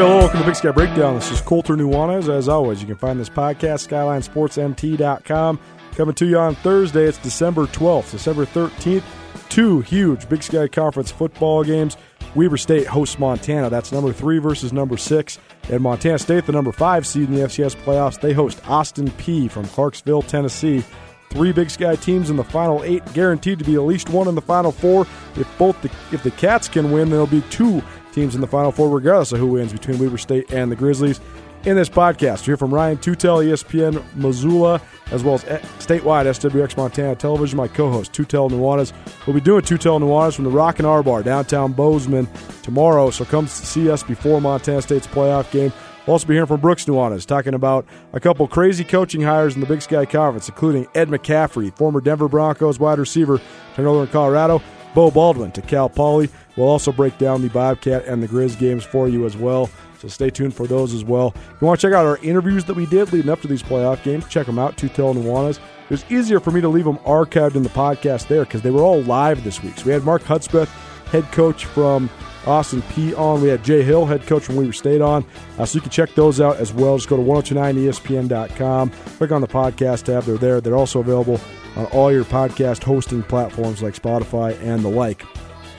[0.00, 1.14] hello, welcome to Big Sky Breakdown.
[1.14, 2.34] This is Colter Nuanez.
[2.34, 5.60] As always, you can find this podcast, SkylineSportsMT.com.
[5.92, 9.02] Coming to you on Thursday, it's December 12th, December 13th.
[9.50, 11.98] Two huge Big Sky Conference football games.
[12.34, 13.68] Weber State hosts Montana.
[13.68, 15.38] That's number three versus number six.
[15.68, 19.50] And Montana State, the number five seed in the FCS playoffs, they host Austin Peay
[19.50, 20.82] from Clarksville, Tennessee.
[21.28, 24.34] Three Big Sky teams in the final eight, guaranteed to be at least one in
[24.34, 25.06] the final four.
[25.36, 27.82] If both the, if the Cats can win, there'll be two
[28.12, 31.20] teams in the Final Four, regardless of who wins between Weber State and the Grizzlies.
[31.64, 36.74] In this podcast, you hear from Ryan Tutel, ESPN Missoula, as well as statewide SWX
[36.74, 37.58] Montana Television.
[37.58, 38.94] My co-host Tutel Nuanez.
[39.26, 42.26] We'll be doing Tutel Nuanez from the Rocking R Bar downtown Bozeman
[42.62, 43.10] tomorrow.
[43.10, 45.70] So come see us before Montana State's playoff game.
[46.06, 47.84] We'll also be hearing from Brooks Nuanez talking about
[48.14, 52.26] a couple crazy coaching hires in the Big Sky Conference, including Ed McCaffrey, former Denver
[52.26, 53.38] Broncos wide receiver
[53.74, 54.62] to Northern Colorado,
[54.94, 56.28] Beau Baldwin to Cal Poly.
[56.56, 59.70] We'll also break down the Bobcat and the Grizz games for you as well.
[59.98, 61.34] So stay tuned for those as well.
[61.36, 63.62] If you want to check out our interviews that we did leading up to these
[63.62, 65.58] playoff games, check them out, Tutel and Nuanez.
[65.58, 68.70] It was easier for me to leave them archived in the podcast there because they
[68.70, 69.76] were all live this week.
[69.76, 70.68] So we had Mark Hudspeth,
[71.08, 72.08] head coach from
[72.46, 73.42] Austin Peay on.
[73.42, 75.24] We had Jay Hill, head coach from Weber State on.
[75.58, 76.96] Uh, so you can check those out as well.
[76.96, 78.90] Just go to 1029ESPN.com.
[78.90, 80.24] Click on the podcast tab.
[80.24, 80.60] They're there.
[80.60, 81.40] They're also available
[81.76, 85.24] on all your podcast hosting platforms like Spotify and the like.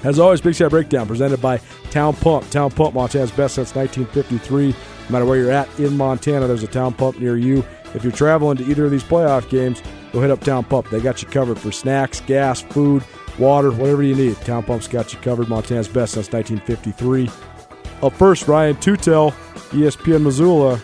[0.04, 1.58] As always, Big Sky Breakdown presented by
[1.92, 2.50] Town Pump.
[2.50, 4.72] Town Pump, Montana's best since 1953.
[4.72, 4.76] No
[5.09, 7.64] matter where you're at in Montana, there's a Town Pump near you.
[7.94, 10.89] If you're traveling to either of these playoff games, go hit up Town Pump.
[10.89, 13.04] They got you covered for snacks, gas, food,
[13.39, 14.35] water, whatever you need.
[14.37, 15.47] Town Pump's got you covered.
[15.47, 17.29] Montana's best since 1953.
[18.01, 19.31] Up first, Ryan Tutel,
[19.69, 20.81] ESPN Missoula,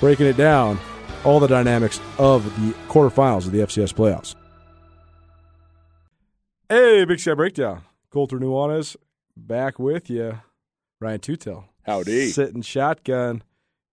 [0.00, 0.78] breaking it down,
[1.24, 4.34] all the dynamics of the quarterfinals of the FCS playoffs.
[6.68, 7.82] Hey, Big Sky Breakdown.
[8.10, 8.96] Colter Nuanez
[9.36, 10.40] back with you.
[11.00, 11.64] Ryan Tutel.
[11.84, 12.30] Howdy.
[12.30, 13.42] Sitting shotgun.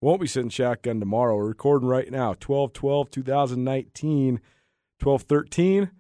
[0.01, 1.37] Won't be sitting shotgun tomorrow.
[1.37, 4.41] We're recording right now, 12 12 2019,
[4.99, 5.91] 12 13.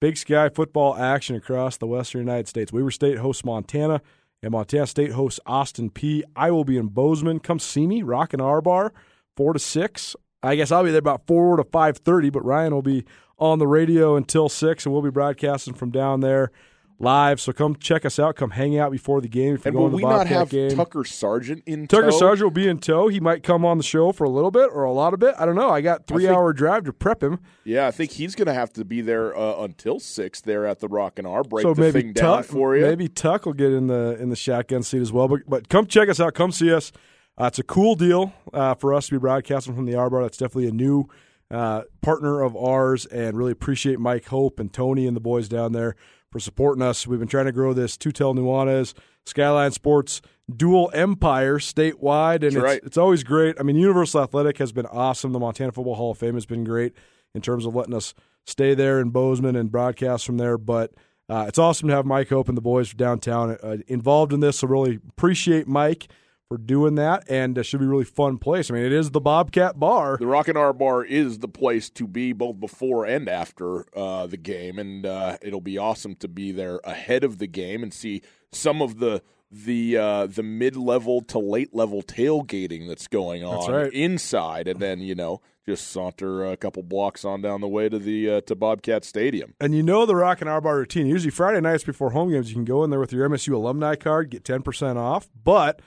[0.00, 2.72] Big Sky football action across the western United States.
[2.72, 4.00] Weber State hosts Montana,
[4.42, 6.22] and Montana State hosts Austin Peay.
[6.36, 7.40] I will be in Bozeman.
[7.40, 8.92] Come see me, rocking our bar,
[9.36, 10.16] 4 to 6.
[10.40, 13.04] I guess I'll be there about 4 to 5.30, but Ryan will be
[13.38, 16.52] on the radio until 6, and we'll be broadcasting from down there
[16.98, 17.40] live.
[17.40, 18.36] So come check us out.
[18.36, 19.54] Come hang out before the game.
[19.54, 20.70] If you're and going will to the we not have game.
[20.70, 22.18] Tucker Sargent in Tucker tow?
[22.18, 23.08] Sargent will be in tow.
[23.08, 25.34] He might come on the show for a little bit or a lot of bit.
[25.38, 25.70] I don't know.
[25.70, 27.38] I got three think- hour drive to prep him.
[27.64, 30.80] Yeah, I think he's going to have to be there uh, until six there at
[30.80, 31.44] the Rocking R.
[31.44, 32.82] Break so the maybe thing down Tuck for you.
[32.82, 35.28] Maybe Tuck will get in the in the shotgun seat as well.
[35.28, 36.34] But but come check us out.
[36.34, 36.92] Come see us.
[37.40, 40.22] Uh, it's a cool deal uh, for us to be broadcasting from the R Bar.
[40.22, 41.08] That's definitely a new
[41.50, 45.72] uh, partner of ours, and really appreciate Mike Hope and Tony and the boys down
[45.72, 45.94] there
[46.30, 47.06] for supporting us.
[47.06, 48.94] We've been trying to grow this Tutel Nuanez
[49.26, 50.22] Skyline Sports
[50.54, 52.80] dual empire statewide, and it's, right.
[52.84, 53.56] it's always great.
[53.60, 55.32] I mean, Universal Athletic has been awesome.
[55.32, 56.94] The Montana Football Hall of Fame has been great
[57.34, 58.14] in terms of letting us
[58.46, 60.56] stay there in Bozeman and broadcast from there.
[60.56, 60.92] But
[61.28, 64.40] uh, it's awesome to have Mike Hope and the boys from downtown uh, involved in
[64.40, 64.60] this.
[64.60, 66.08] So really appreciate Mike
[66.48, 68.70] for doing that, and it should be a really fun place.
[68.70, 70.16] I mean, it is the Bobcat Bar.
[70.18, 74.38] The Rocking R Bar is the place to be both before and after uh, the
[74.38, 78.22] game, and uh, it'll be awesome to be there ahead of the game and see
[78.50, 83.56] some of the the uh, the mid level to late level tailgating that's going on
[83.56, 83.92] That's right.
[83.92, 87.98] inside, and then you know just saunter a couple blocks on down the way to
[87.98, 89.52] the uh, to Bobcat Stadium.
[89.60, 91.08] And you know the Rocking R Bar routine.
[91.08, 93.96] Usually Friday nights before home games, you can go in there with your MSU alumni
[93.96, 95.28] card, get ten percent off.
[95.44, 95.82] But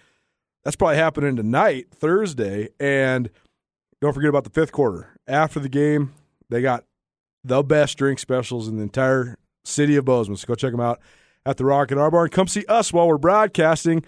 [0.64, 2.70] that's probably happening tonight, Thursday.
[2.80, 3.30] And
[4.02, 5.10] don't forget about the fifth quarter.
[5.28, 6.14] After the game,
[6.50, 6.86] they got
[7.44, 10.38] the best drink specials in the entire city of Bozeman.
[10.38, 11.00] So go check them out
[11.46, 14.04] at the Rocking R Bar and come see us while we're broadcasting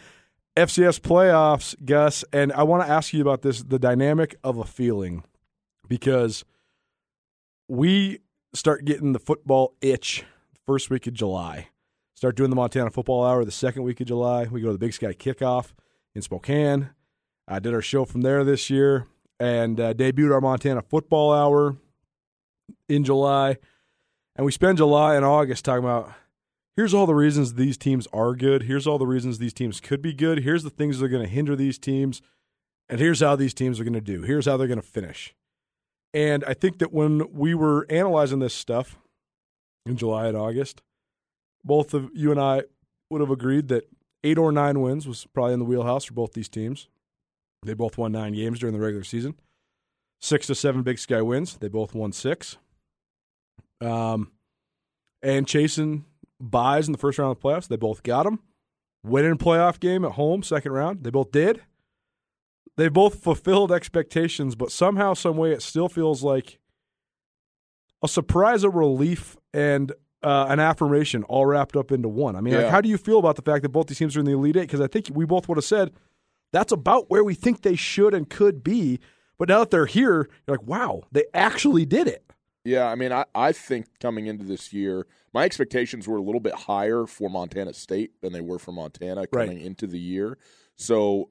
[0.56, 2.24] FCS playoffs, Gus.
[2.32, 5.24] And I want to ask you about this the dynamic of a feeling
[5.88, 6.46] because
[7.68, 8.20] we
[8.54, 10.24] start getting the football itch
[10.66, 11.70] first week of July.
[12.16, 14.46] Start doing the Montana Football Hour the second week of July.
[14.46, 15.74] We go to the Big Sky Kickoff
[16.16, 16.90] in Spokane.
[17.48, 19.08] I did our show from there this year
[19.40, 21.78] and uh, debuted our Montana Football Hour
[22.88, 23.58] in July.
[24.36, 26.12] And we spend July and August talking about
[26.76, 28.64] here's all the reasons these teams are good.
[28.64, 30.40] Here's all the reasons these teams could be good.
[30.40, 32.22] Here's the things that are going to hinder these teams.
[32.90, 34.22] And here's how these teams are going to do.
[34.22, 35.36] Here's how they're going to finish.
[36.14, 39.00] And I think that when we were analyzing this stuff
[39.86, 40.82] in July and August,
[41.64, 42.64] both of you and I
[43.10, 43.88] would have agreed that
[44.24, 46.88] eight or nine wins was probably in the wheelhouse for both these teams.
[47.64, 49.36] They both won nine games during the regular season.
[50.22, 51.58] Six to seven Big Sky wins.
[51.58, 52.58] They both won six.
[53.82, 54.32] Um,
[55.22, 56.06] and chasing
[56.40, 57.68] buys in the first round of the playoffs.
[57.68, 58.40] They both got them.
[59.04, 61.04] Winning playoff game at home, second round.
[61.04, 61.62] They both did.
[62.78, 66.60] they both fulfilled expectations, but somehow, some way, it still feels like
[68.02, 69.92] a surprise, a relief, and
[70.24, 72.36] uh, an affirmation all wrapped up into one.
[72.36, 72.62] I mean, Yeah.
[72.62, 74.32] like, how do you feel about the fact that both these teams are in the
[74.34, 74.62] Elite Eight?
[74.62, 75.92] Because I think we both would have said
[76.52, 79.00] that's about where we think they should and could be.
[79.38, 82.24] But now that they're here, you're like, wow, they actually did it.
[82.64, 86.40] Yeah, I mean, I, I think coming into this year, my expectations were a little
[86.40, 89.48] bit higher for Montana State than they were for Montana Right.
[89.50, 90.38] coming into the year.
[90.78, 91.30] So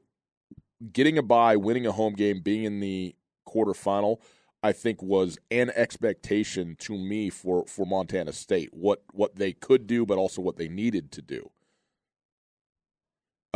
[0.93, 3.15] getting a bye, winning a home game, being in the
[3.49, 4.19] quarterfinal,
[4.63, 8.71] I think was an expectation to me for, for Montana State.
[8.73, 11.51] What what they could do, but also what they needed to do.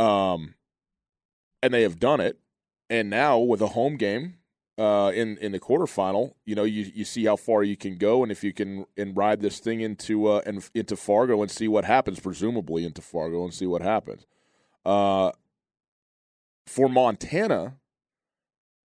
[0.03, 0.55] Um
[1.63, 2.37] and they have done it.
[2.89, 4.35] And now with a home game,
[4.77, 8.21] uh, in in the quarterfinal, you know, you you see how far you can go,
[8.21, 11.67] and if you can and ride this thing into uh and into Fargo and see
[11.67, 14.25] what happens, presumably into Fargo and see what happens.
[14.85, 15.31] Uh,
[16.67, 17.77] for Montana,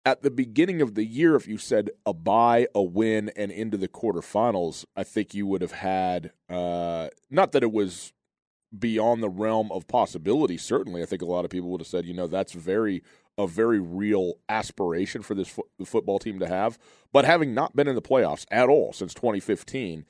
[0.05, 3.77] at the beginning of the year, if you said a bye, a win, and into
[3.77, 8.13] the quarterfinals, I think you would have had uh, not that it was
[8.77, 10.57] beyond the realm of possibility.
[10.57, 13.03] Certainly, I think a lot of people would have said, you know, that's very
[13.37, 16.77] a very real aspiration for this fo- football team to have.
[17.13, 20.05] But having not been in the playoffs at all since 2015,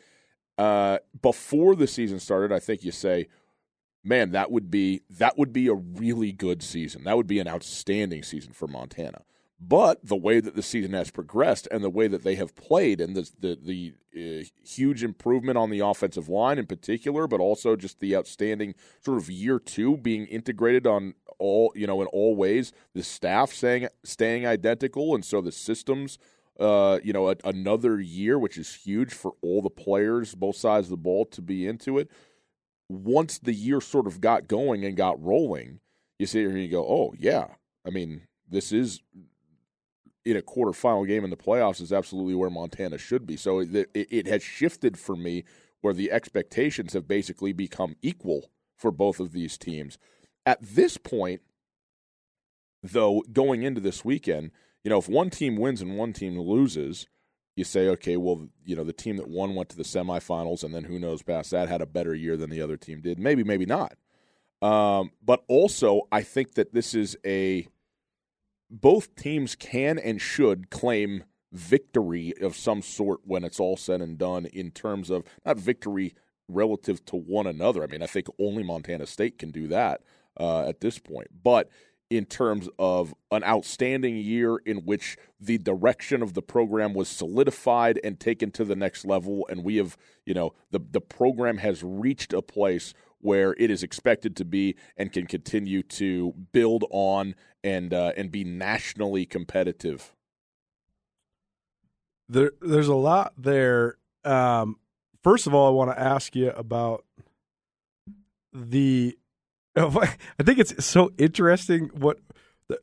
[0.57, 3.27] uh, before the season started, I think you say,
[4.03, 7.03] man, that would be that would be a really good season.
[7.03, 9.24] That would be an outstanding season for Montana.
[9.62, 13.02] But the way that the season has progressed and the way that they have played,
[13.02, 17.76] and the the, the uh, huge improvement on the offensive line in particular, but also
[17.76, 18.74] just the outstanding
[19.04, 23.52] sort of year two being integrated on all you know in all ways, the staff
[23.52, 26.18] saying staying identical, and so the systems.
[26.60, 30.88] Uh, you know, a, another year, which is huge for all the players, both sides
[30.88, 32.12] of the ball, to be into it
[32.90, 35.80] once the year sort of got going and got rolling,
[36.18, 37.48] you sit here and you go, oh, yeah.
[37.86, 39.02] I mean, this is
[40.30, 43.36] in a quarterfinal game in the playoffs is absolutely where Montana should be.
[43.36, 45.44] So it, it, has shifted for me
[45.81, 49.98] where the expectations have basically become equal for both of these teams.
[50.46, 51.42] At this point,
[52.84, 54.52] though, going into this weekend,
[54.84, 57.08] you know, if one team wins and one team loses,
[57.56, 60.74] you say, okay, well, you know, the team that won went to the semifinals, and
[60.74, 63.20] then who knows past that had a better year than the other team did.
[63.20, 63.96] Maybe, maybe not.
[64.62, 67.68] Um, but also, I think that this is a
[68.69, 74.18] both teams can and should claim victory of some sort when it's all said and
[74.18, 76.13] done in terms of not victory
[76.48, 77.83] relative to one another.
[77.83, 80.01] I mean, I think only Montana State can do that
[80.39, 81.27] uh, at this point.
[81.44, 81.69] But
[82.10, 88.00] in terms of an outstanding year in which the direction of the program was solidified
[88.04, 89.95] and taken to the next level, and we have,
[90.25, 94.75] you know, the the program has reached a place where it is expected to be
[94.98, 100.14] and can continue to build on and uh, and be nationally competitive.
[102.28, 103.98] There, there's a lot there.
[104.24, 104.78] Um,
[105.24, 107.06] first of all, I want to ask you about
[108.54, 109.18] the.
[109.76, 111.90] I think it's so interesting.
[111.94, 112.20] What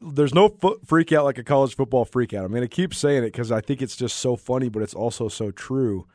[0.00, 2.44] there's no freak out like a college football freak out.
[2.44, 4.94] I'm going to keep saying it because I think it's just so funny, but it's
[4.94, 6.06] also so true.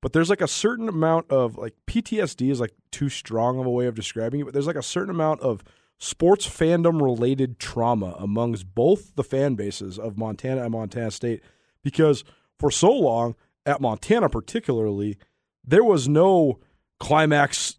[0.00, 3.70] But there's like a certain amount of like PTSD is like too strong of a
[3.70, 4.44] way of describing it.
[4.44, 5.62] But there's like a certain amount of
[6.00, 11.42] sports fandom related trauma amongst both the fan bases of Montana and Montana State
[11.84, 12.24] because
[12.58, 15.18] for so long at Montana particularly
[15.62, 16.58] there was no
[16.98, 17.78] climax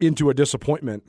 [0.00, 1.04] into a disappointment.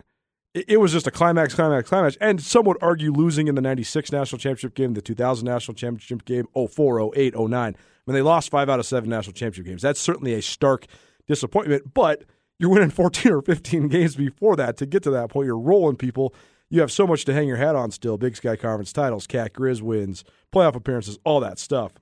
[0.54, 2.16] It, was just a climax climax climax.
[2.22, 6.26] And some would argue losing in the 96 national championship game the 2000 national championship
[6.26, 9.82] game 04 08 09 when they lost 5 out of 7 national championship games.
[9.82, 10.86] That's certainly a stark
[11.28, 12.24] disappointment but
[12.60, 15.96] you're winning 14 or 15 games before that to get to that point you're rolling
[15.96, 16.36] people
[16.70, 19.54] you have so much to hang your hat on still big sky conference titles cat
[19.54, 21.94] grizz wins playoff appearances all that stuff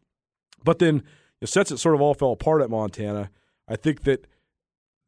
[0.64, 1.04] but then
[1.44, 3.30] since it sort of all fell apart at Montana,
[3.68, 4.28] I think that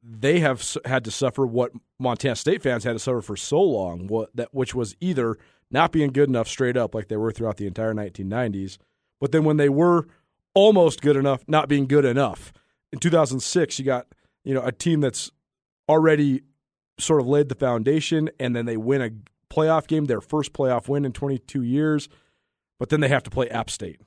[0.02, 4.08] they have had to suffer what Montana State fans had to suffer for so long,
[4.08, 5.38] what that which was either
[5.72, 8.78] not being good enough straight up like they were throughout the entire 1990s,
[9.22, 10.08] but then when they were
[10.54, 12.52] almost good enough, not being good enough.
[12.92, 14.08] In 2006, you got
[14.44, 15.32] you know a team that's
[15.88, 16.42] already
[17.00, 19.12] sort of laid the foundation, and then they win a
[19.54, 22.10] playoff game, their first playoff win in 22 years,
[22.80, 24.02] but then they have to play App State.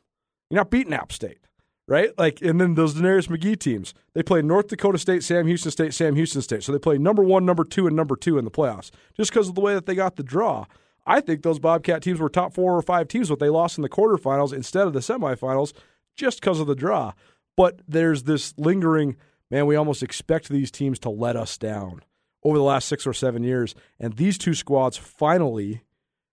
[0.50, 1.38] You're not beating App State,
[1.87, 2.11] right?
[2.19, 5.95] Like, and then those DeNarius McGhee teams, they play North Dakota State, Sam Houston State,
[5.95, 6.62] Sam Houston State.
[6.62, 9.49] So they play number one, number two, and number two in the playoffs just because
[9.49, 10.67] of the way that they got the draw.
[11.07, 13.83] I think those Bobcat teams were top four or five teams, but they lost in
[13.83, 15.73] the quarterfinals instead of the semifinals
[16.17, 17.12] just because of the draw.
[17.57, 19.17] But there's this lingering,
[19.50, 22.03] man, we almost expect these teams to let us down
[22.47, 23.75] over the last six or seven years.
[23.99, 25.83] And these two squads finally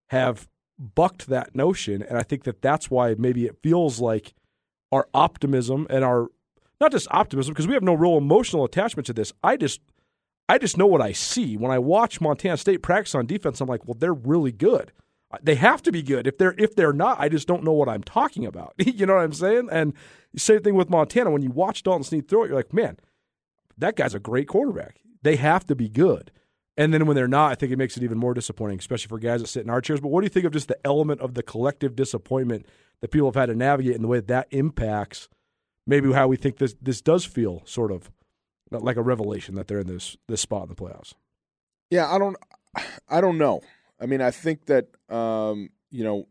[0.08, 4.36] have bucked that notion, and I think that that's why maybe it feels like
[4.92, 6.28] our optimism and our
[6.80, 9.34] not just optimism because we have no real emotional attachment to this.
[9.44, 9.82] I just
[10.48, 13.60] I just know what I see when I watch Montana State practice on defense.
[13.60, 14.92] I'm like, well, they're really good.
[15.32, 16.28] Uh, they have to be good.
[16.28, 18.76] If they're if they're not, I just don't know what I'm talking about.
[18.78, 19.70] you know what I'm saying?
[19.72, 19.94] And
[20.36, 21.32] same thing with Montana.
[21.32, 22.98] When you watch Dalton Sneed throw it, you're like, man,
[23.78, 25.00] that guy's a great quarterback.
[25.24, 26.32] They have to be good.
[26.76, 29.20] And then when they're not, I think it makes it even more disappointing, especially for
[29.20, 30.00] guys that sit in our chairs.
[30.00, 32.66] But what do you think of just the element of the collective disappointment
[33.02, 35.30] that people have had to navigate and the way that, that impacts
[35.86, 38.10] maybe how we think this this does feel sort of
[38.72, 41.14] like a revelation that they're in this this spot in the playoffs?
[41.90, 42.38] Yeah, I don't
[43.08, 43.62] I don't know.
[44.00, 46.28] I mean, I think that um, you know,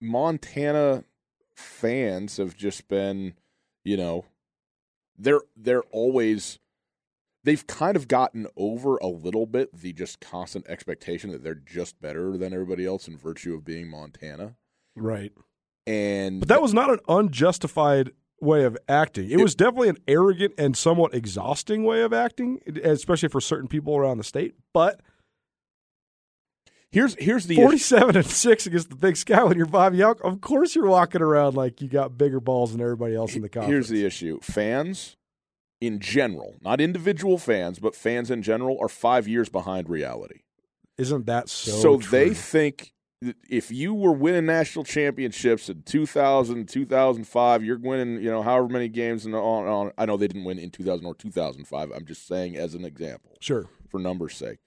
[0.00, 1.04] Montana
[1.54, 3.34] fans have just been,
[3.84, 4.24] you know,
[5.16, 6.58] they're they're always
[7.44, 12.00] they've kind of gotten over a little bit the just constant expectation that they're just
[12.00, 14.56] better than everybody else in virtue of being Montana.
[14.96, 15.32] Right.
[15.86, 19.26] And But that was not an unjustified way of acting.
[19.30, 23.68] It, it was definitely an arrogant and somewhat exhausting way of acting, especially for certain
[23.68, 25.00] people around the state, but
[26.92, 28.18] Here's here's the forty-seven issue.
[28.18, 30.18] and six against the Big Sky when you're Bobby Hauck.
[30.24, 33.48] Of course, you're walking around like you got bigger balls than everybody else in the
[33.48, 33.72] conference.
[33.72, 35.16] Here's the issue: fans,
[35.80, 40.40] in general, not individual fans, but fans in general, are five years behind reality.
[40.98, 41.70] Isn't that so?
[41.70, 42.10] So true?
[42.10, 42.92] they think
[43.48, 48.88] if you were winning national championships in 2000, 2005, you're winning, you know, however many
[48.88, 49.92] games and on, on.
[49.98, 51.90] I know they didn't win in 2000 or 2005.
[51.90, 53.36] I'm just saying as an example.
[53.40, 53.66] Sure.
[53.88, 54.58] For numbers' sake.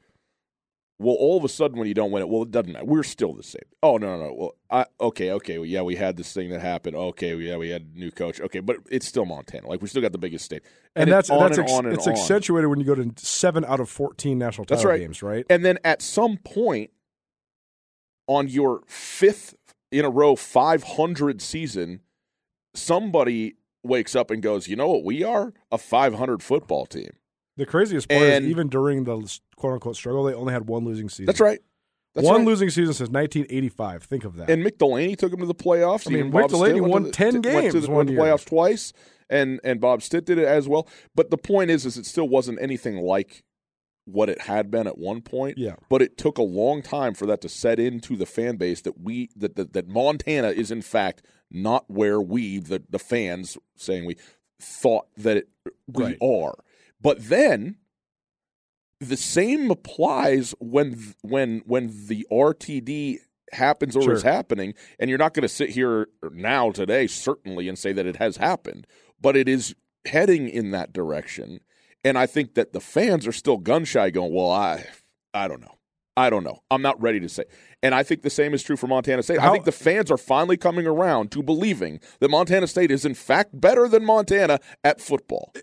[0.99, 2.85] Well, all of a sudden, when you don't win it, well, it doesn't matter.
[2.85, 3.63] We're still the same.
[3.81, 4.33] Oh no, no, no.
[4.33, 5.57] Well, I, okay, okay.
[5.57, 6.95] Well, yeah, we had this thing that happened.
[6.95, 8.39] Okay, yeah, we had a new coach.
[8.39, 9.67] Okay, but it's still Montana.
[9.67, 10.61] Like we still got the biggest state,
[10.95, 12.13] and, and that's that's and ex- on and it's on.
[12.13, 14.99] accentuated when you go to seven out of fourteen national title right.
[14.99, 15.45] games, right?
[15.49, 16.91] And then at some point,
[18.27, 19.55] on your fifth
[19.91, 22.01] in a row 500 season,
[22.75, 25.03] somebody wakes up and goes, "You know what?
[25.03, 27.11] We are a 500 football team."
[27.57, 30.85] The craziest part and, is even during the quote unquote struggle, they only had one
[30.85, 31.25] losing season.
[31.25, 31.59] That's right.
[32.15, 32.47] That's one right.
[32.47, 34.03] losing season since 1985.
[34.03, 34.49] Think of that.
[34.49, 36.07] And Mick Delaney took him to the playoffs.
[36.07, 37.55] I mean, Mick Delaney won the, 10 games.
[37.55, 38.19] Went to the, went year.
[38.19, 38.93] playoffs twice,
[39.29, 40.87] and and Bob Stitt did it as well.
[41.15, 43.43] But the point is, is it still wasn't anything like
[44.05, 45.57] what it had been at one point.
[45.57, 45.75] Yeah.
[45.89, 48.99] But it took a long time for that to set into the fan base that
[48.99, 54.05] we that that, that Montana is in fact not where we the the fans saying
[54.05, 54.17] we
[54.61, 55.49] thought that it,
[55.87, 56.17] we Right.
[56.21, 56.55] are.
[57.03, 57.75] But then
[58.99, 63.17] the same applies when when when the RTD
[63.51, 64.13] happens or Sure.
[64.13, 68.07] is happening and you're not going to sit here now today certainly and say that
[68.07, 68.87] it has happened
[69.21, 71.59] but it is heading in that direction
[72.03, 74.85] and I think that the fans are still gun shy going well I
[75.35, 75.77] I don't know.
[76.15, 76.61] I don't know.
[76.71, 77.43] I'm not ready to say
[77.83, 79.39] and I think the same is true for Montana State.
[79.39, 83.13] I think the fans are finally coming around to believing that Montana State is in
[83.13, 85.53] fact better than Montana at football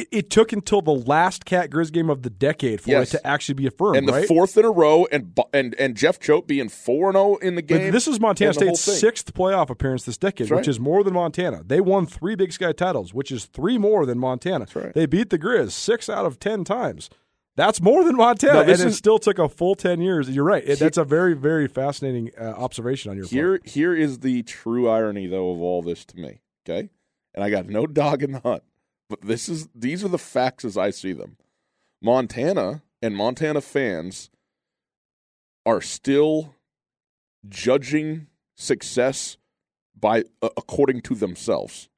[0.00, 3.14] it, it took until the last Cat Grizz game of the decade for Yes.
[3.14, 4.28] it to actually be affirmed, and the right?
[4.28, 7.62] fourth in a row, and and and Jeff Choate being four and zero in the
[7.62, 7.92] But game.
[7.92, 10.58] this is Montana and the whole State's sixth playoff appearance this decade, right.
[10.58, 11.62] which is more than Montana.
[11.64, 14.66] They won three Big Sky titles, which is three more than Montana.
[14.74, 14.92] right.
[14.94, 17.10] They beat the Grizz six out of ten times.
[17.56, 20.28] That's more than Montana, No, and this it still took a full ten years.
[20.28, 20.62] You're right.
[20.66, 23.30] It, that's a very, very fascinating uh, observation on your part.
[23.32, 26.40] Here, here is the true irony, though, of all this to me.
[26.68, 26.90] Okay,
[27.34, 28.62] and I got no dog in the hunt,
[29.08, 31.36] but this is these are the facts as I see them.
[32.02, 34.30] Montana and Montana fans
[35.64, 36.54] are still
[37.48, 39.36] judging success
[39.98, 41.88] by uh, according to themselves.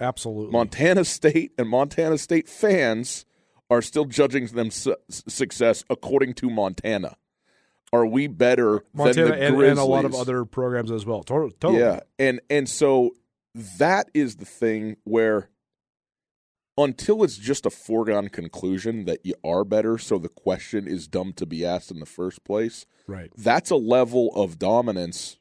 [0.00, 0.52] Absolutely.
[0.52, 3.26] Montana State and Montana State fans
[3.70, 7.16] are still judging them su- success according to Montana.
[7.92, 9.70] Are we better Montana than the and, Grizzlies?
[9.70, 11.22] and a lot of other programs as well.
[11.22, 11.78] Totally.
[11.78, 13.12] Yeah, and and so
[13.78, 15.48] that is the thing where
[16.76, 21.32] until it's just a foregone conclusion that you are better, so the question is dumb
[21.34, 22.86] to be asked in the first place.
[23.06, 23.30] Right.
[23.36, 25.38] That's a level of dominance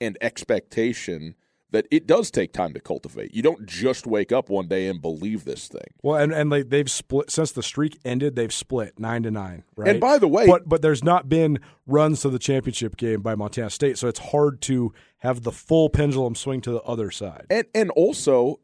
[0.00, 1.34] and expectation
[1.70, 3.34] that it does take time to cultivate.
[3.34, 5.88] You don't just wake up one day and believe this thing.
[6.02, 8.36] Well, and and like they've split since the streak ended.
[8.36, 9.64] They've split nine to nine.
[9.76, 9.90] Right.
[9.90, 13.34] And by the way, but but there's not been runs to the championship game by
[13.34, 17.46] Montana State, so it's hard to have the full pendulum swing to the other side.
[17.50, 18.60] and and also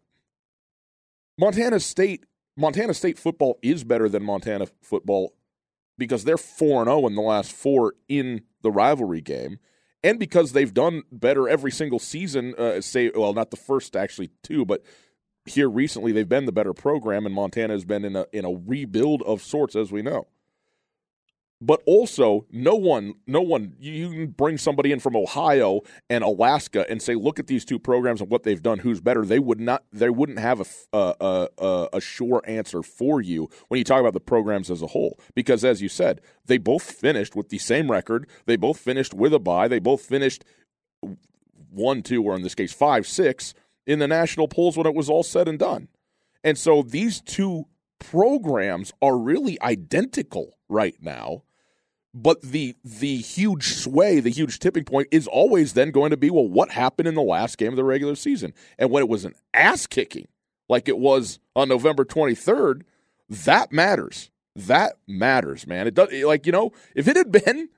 [1.38, 2.24] Montana State
[2.56, 5.34] Montana State football is better than Montana football
[5.98, 9.58] because they're 4 and 0 in the last 4 in the rivalry game
[10.02, 14.30] and because they've done better every single season uh, say well not the first actually
[14.42, 14.82] two but
[15.46, 18.60] here recently they've been the better program and Montana has been in a in a
[18.66, 20.26] rebuild of sorts as we know
[21.64, 25.80] but also no one no one you can bring somebody in from ohio
[26.10, 28.80] and alaska and say look at these two programs and what they've done.
[28.80, 29.24] Who's better?
[29.24, 33.78] They would not they wouldn't have a, a, a, a sure answer for you when
[33.78, 35.18] you talk about the programs as a whole.
[35.34, 38.28] Because as you said they both finished with the same record.
[38.46, 39.68] They both finished with a bye.
[39.68, 40.44] They both finished
[41.70, 43.54] one two or in this case five six
[43.86, 45.88] in the national polls when it was all said and done.
[46.42, 47.64] And so these two
[47.98, 51.42] programs are really identical right now
[52.14, 56.30] but the the huge sway, the huge tipping point is always then going to be
[56.30, 58.54] well, what happened in the last game of the regular season?
[58.78, 60.28] And when it was an ass kicking,
[60.68, 62.82] like it was on November 23rd,
[63.28, 64.30] that matters.
[64.54, 65.88] That matters, man.
[65.88, 67.68] It does like, you know, if it had been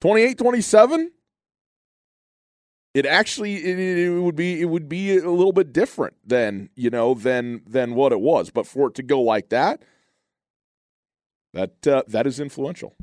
[0.00, 1.12] 28 27,
[2.92, 6.90] it actually it, it, would be it would be a little bit different than, you
[6.90, 8.50] know, than than what it was.
[8.50, 9.82] But for it to go like that,
[11.52, 12.96] that uh, that is influential.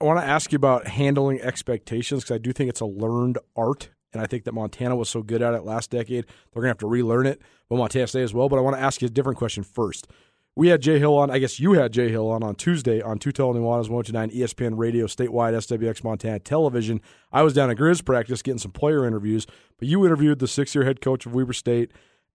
[0.00, 3.38] I want to ask you about handling expectations because I do think it's a learned
[3.56, 3.90] art.
[4.12, 6.24] And I think that Montana was so good at it last decade.
[6.24, 8.48] They're going to have to relearn it, but Montana State as well.
[8.48, 10.08] But I want to ask you a different question first.
[10.56, 13.18] We had Jay Hill on, I guess you had Jay Hill on on Tuesday on
[13.18, 17.00] Tutel Nuanez 129 ESPN Radio, statewide SWX Montana television.
[17.30, 19.46] I was down at Grizz practice getting some player interviews,
[19.78, 21.92] but you interviewed the six year head coach of Weber State.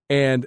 [0.09, 0.45] And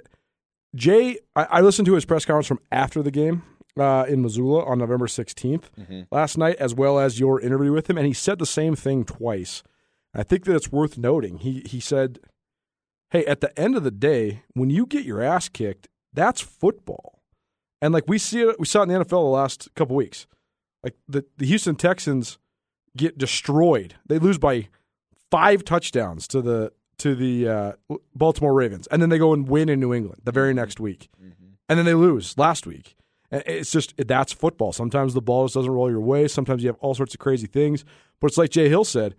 [0.75, 3.43] Jay, I, I listened to his press conference from after the game
[3.79, 6.01] uh, in Missoula on November 16th mm-hmm.
[6.11, 9.03] last night, as well as your interview with him, and he said the same thing
[9.03, 9.63] twice.
[10.13, 11.39] I think that it's worth noting.
[11.39, 12.19] He he said,
[13.11, 17.21] "Hey, at the end of the day, when you get your ass kicked, that's football."
[17.81, 20.25] And like we see it, we saw it in the NFL the last couple weeks.
[20.83, 22.39] Like the the Houston Texans
[22.95, 24.69] get destroyed; they lose by
[25.29, 27.71] five touchdowns to the to the uh,
[28.15, 31.09] Baltimore Ravens, and then they go and win in New England the very next week,
[31.21, 31.51] mm-hmm.
[31.69, 32.96] and then they lose last week.
[33.31, 34.71] It's just that's football.
[34.71, 36.27] Sometimes the ball just doesn't roll your way.
[36.27, 37.83] Sometimes you have all sorts of crazy things.
[38.19, 39.15] But it's like Jay Hill said,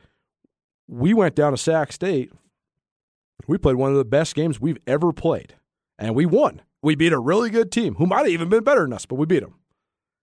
[0.87, 2.33] we went down to Sac State.
[3.47, 5.55] We played one of the best games we've ever played,
[5.99, 6.63] and we won.
[6.83, 9.17] We beat a really good team who might have even been better than us, but
[9.17, 9.55] we beat them.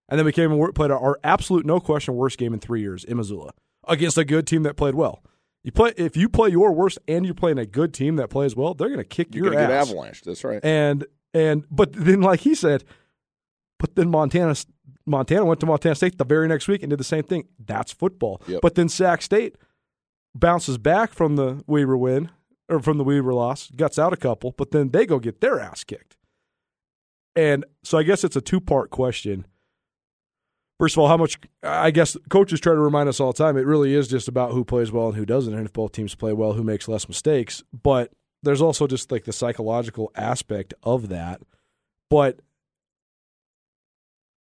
[0.09, 3.03] And then we came and played our absolute no question worst game in three years
[3.03, 3.51] in Missoula
[3.87, 5.23] against a good team that played well.
[5.63, 8.55] You play if you play your worst and you're playing a good team that plays
[8.55, 9.67] well, they're going to kick you're your ass.
[9.67, 10.21] Get avalanche.
[10.21, 10.63] That's right.
[10.63, 12.83] And and but then like he said,
[13.79, 14.55] but then Montana
[15.05, 17.47] Montana went to Montana State the very next week and did the same thing.
[17.63, 18.41] That's football.
[18.47, 18.61] Yep.
[18.61, 19.57] But then Sac State
[20.33, 22.29] bounces back from the Weber win
[22.67, 25.59] or from the Weber loss, guts out a couple, but then they go get their
[25.59, 26.17] ass kicked.
[27.35, 29.45] And so I guess it's a two part question.
[30.79, 33.57] First of all, how much I guess coaches try to remind us all the time
[33.57, 36.15] it really is just about who plays well and who doesn't, and if both teams
[36.15, 37.63] play well, who makes less mistakes.
[37.71, 38.11] But
[38.43, 41.41] there's also just like the psychological aspect of that.
[42.09, 42.39] But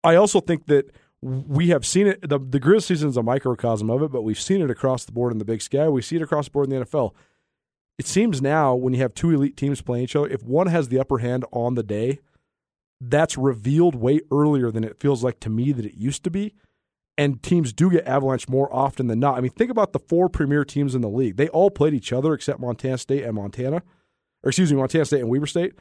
[0.05, 2.29] I also think that we have seen it.
[2.29, 5.13] The, the Grizz season is a microcosm of it, but we've seen it across the
[5.13, 5.89] board in the Big Sky.
[5.89, 7.13] We see it across the board in the NFL.
[7.99, 10.89] It seems now when you have two elite teams playing each other, if one has
[10.89, 12.21] the upper hand on the day,
[13.01, 16.55] that's revealed way earlier than it feels like to me that it used to be.
[17.17, 19.39] And teams do get avalanche more often than not.
[19.39, 21.37] I mean, think about the four premier teams in the league.
[21.37, 23.83] They all played each other except Montana State and Montana,
[24.43, 25.75] or excuse me, Montana State and Weber State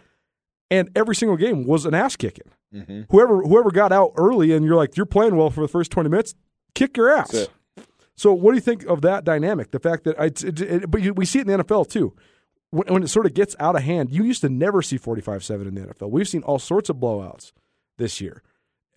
[0.74, 2.50] and every single game was an ass kicking.
[2.74, 3.02] Mm-hmm.
[3.12, 6.10] Whoever whoever got out early, and you're like you're playing well for the first twenty
[6.10, 6.34] minutes,
[6.74, 7.48] kick your ass.
[8.16, 9.72] So, what do you think of that dynamic?
[9.72, 12.16] The fact that, I, it, it, but you, we see it in the NFL too.
[12.72, 15.68] When, when, it sort of gets out of hand, you used to never see forty-five-seven
[15.68, 16.10] in the NFL.
[16.10, 17.52] We've seen all sorts of blowouts
[18.00, 18.42] this year.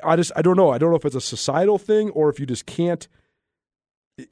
[0.02, 0.70] I just, I don't know.
[0.70, 3.06] I don't know if it's a societal thing or if you just can't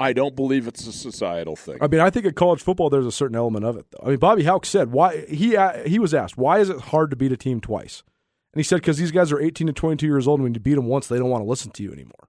[0.01, 1.79] I don't believe it's a societal thing.
[1.81, 4.07] I mean, I think at college football there's a certain element of it, though.
[4.07, 7.11] I mean, Bobby Hauck said why he uh, he was asked why is it hard
[7.11, 8.03] to beat a team twice,
[8.55, 10.61] and he said because these guys are 18 to 22 years old, and when you
[10.61, 12.29] beat them once, they don't want to listen to you anymore.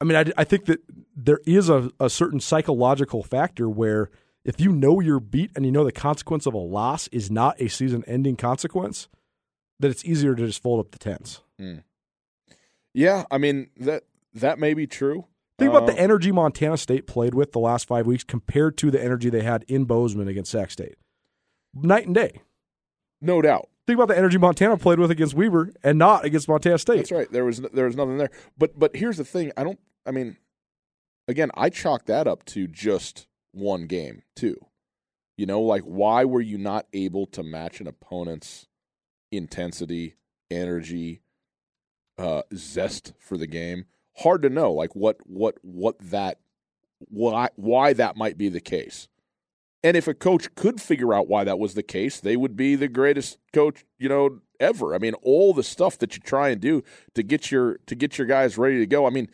[0.00, 0.80] I mean, I, I think that
[1.14, 4.10] there is a, a certain psychological factor where
[4.44, 7.60] if you know you're beat and you know the consequence of a loss is not
[7.60, 9.08] a season-ending consequence,
[9.78, 11.42] that it's easier to just fold up the tens.
[11.60, 11.84] Mm.
[12.92, 14.02] Yeah, I mean that
[14.34, 15.26] that may be true.
[15.62, 18.90] Think about the uh, energy Montana State played with the last five weeks compared to
[18.90, 20.96] the energy they had in Bozeman against Sac State.
[21.74, 22.42] Night and day.
[23.20, 23.68] No doubt.
[23.86, 26.96] Think about the energy Montana played with against Weber and not against Montana State.
[26.96, 27.30] That's right.
[27.30, 28.30] There was there was nothing there.
[28.56, 29.52] But but here's the thing.
[29.56, 29.78] I don't.
[30.06, 30.36] I mean,
[31.26, 34.56] again, I chalk that up to just one game too.
[35.36, 38.68] You know, like why were you not able to match an opponent's
[39.32, 40.16] intensity,
[40.50, 41.22] energy,
[42.18, 43.86] uh, zest for the game?
[44.16, 46.38] Hard to know like what what what that
[46.98, 49.08] why why that might be the case.
[49.84, 52.76] And if a coach could figure out why that was the case, they would be
[52.76, 54.94] the greatest coach, you know, ever.
[54.94, 58.16] I mean, all the stuff that you try and do to get your to get
[58.16, 59.06] your guys ready to go.
[59.06, 59.28] I mean,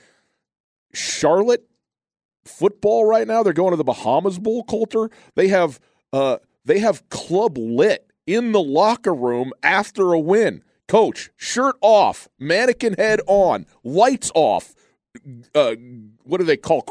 [0.94, 1.68] Charlotte
[2.44, 5.10] football right now, they're going to the Bahamas Bowl, Colter.
[5.34, 5.78] They have
[6.12, 10.62] uh they have club lit in the locker room after a win.
[10.88, 14.74] Coach, shirt off, mannequin head on, lights off.
[15.54, 15.74] Uh,
[16.24, 16.82] what do they call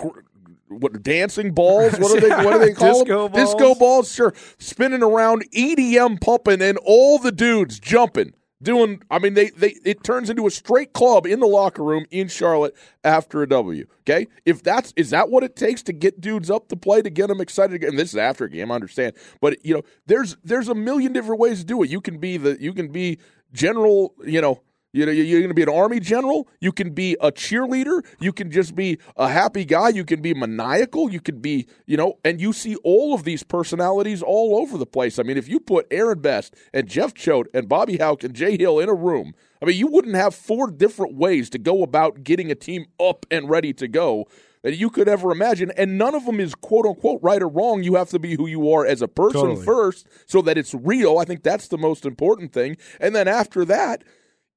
[0.69, 1.97] what dancing balls?
[1.99, 2.29] What are they?
[2.45, 3.31] What do they call Disco them?
[3.31, 3.53] balls?
[3.53, 4.33] Disco balls, sure.
[4.59, 9.01] Spinning around, EDM pumping, and all the dudes jumping, doing.
[9.09, 12.27] I mean, they they it turns into a straight club in the locker room in
[12.27, 13.85] Charlotte after a W.
[14.01, 17.09] Okay, if that's is that what it takes to get dudes up to play to
[17.09, 17.83] get them excited?
[17.83, 21.13] And this is after a game, I understand, but you know, there's there's a million
[21.13, 21.89] different ways to do it.
[21.89, 23.19] You can be the you can be
[23.53, 24.61] general, you know.
[24.93, 26.47] You know, you're going to be an army general.
[26.59, 28.03] You can be a cheerleader.
[28.19, 29.89] You can just be a happy guy.
[29.89, 31.11] You can be maniacal.
[31.11, 34.87] You can be, you know, and you see all of these personalities all over the
[34.87, 35.19] place.
[35.19, 38.57] I mean, if you put Aaron Best and Jeff Choate and Bobby Hauck and Jay
[38.57, 42.23] Hill in a room, I mean, you wouldn't have four different ways to go about
[42.23, 44.25] getting a team up and ready to go
[44.63, 45.71] that you could ever imagine.
[45.77, 47.83] And none of them is quote unquote right or wrong.
[47.83, 49.65] You have to be who you are as a person Totally.
[49.65, 51.19] first so that it's real.
[51.19, 52.77] I think that's the most important thing.
[52.99, 54.03] And then after that,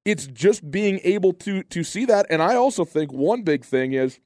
[0.05, 2.27] it's just being able to to see that.
[2.31, 4.19] And I also think one big thing is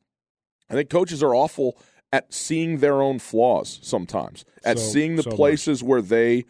[0.71, 1.77] I think coaches are awful
[2.13, 5.37] at seeing their own flaws sometimes, at So- seeing the so much.
[5.37, 6.45] places where they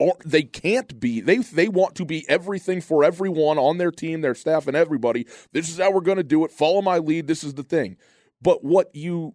[0.00, 4.20] are they can't be they they want to be everything for everyone on their team,
[4.20, 5.26] their staff, and everybody.
[5.52, 6.50] This is how we're going to do it.
[6.52, 7.26] Follow my lead.
[7.26, 7.96] This is the thing.
[8.44, 9.34] But what you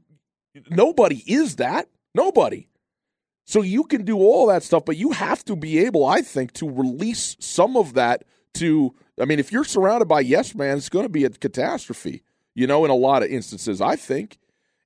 [0.70, 2.68] nobody is that nobody.
[3.44, 6.54] So you can do all that stuff, but you have to be able, I think,
[6.54, 10.88] to release some of that to I mean, if you're surrounded by yes man, it's
[10.88, 12.24] going to be a catastrophe.
[12.56, 14.38] You know, in a lot of instances, I think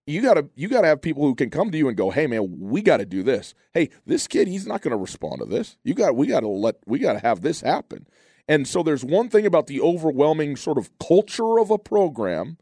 [0.07, 2.09] you got to you got to have people who can come to you and go,
[2.09, 3.53] "Hey man, we got to do this.
[3.73, 5.77] Hey, this kid, he's not going to respond to this.
[5.83, 8.07] You got we got to let we got to have this happen."
[8.47, 12.57] And so there's one thing about the overwhelming sort of culture of a program.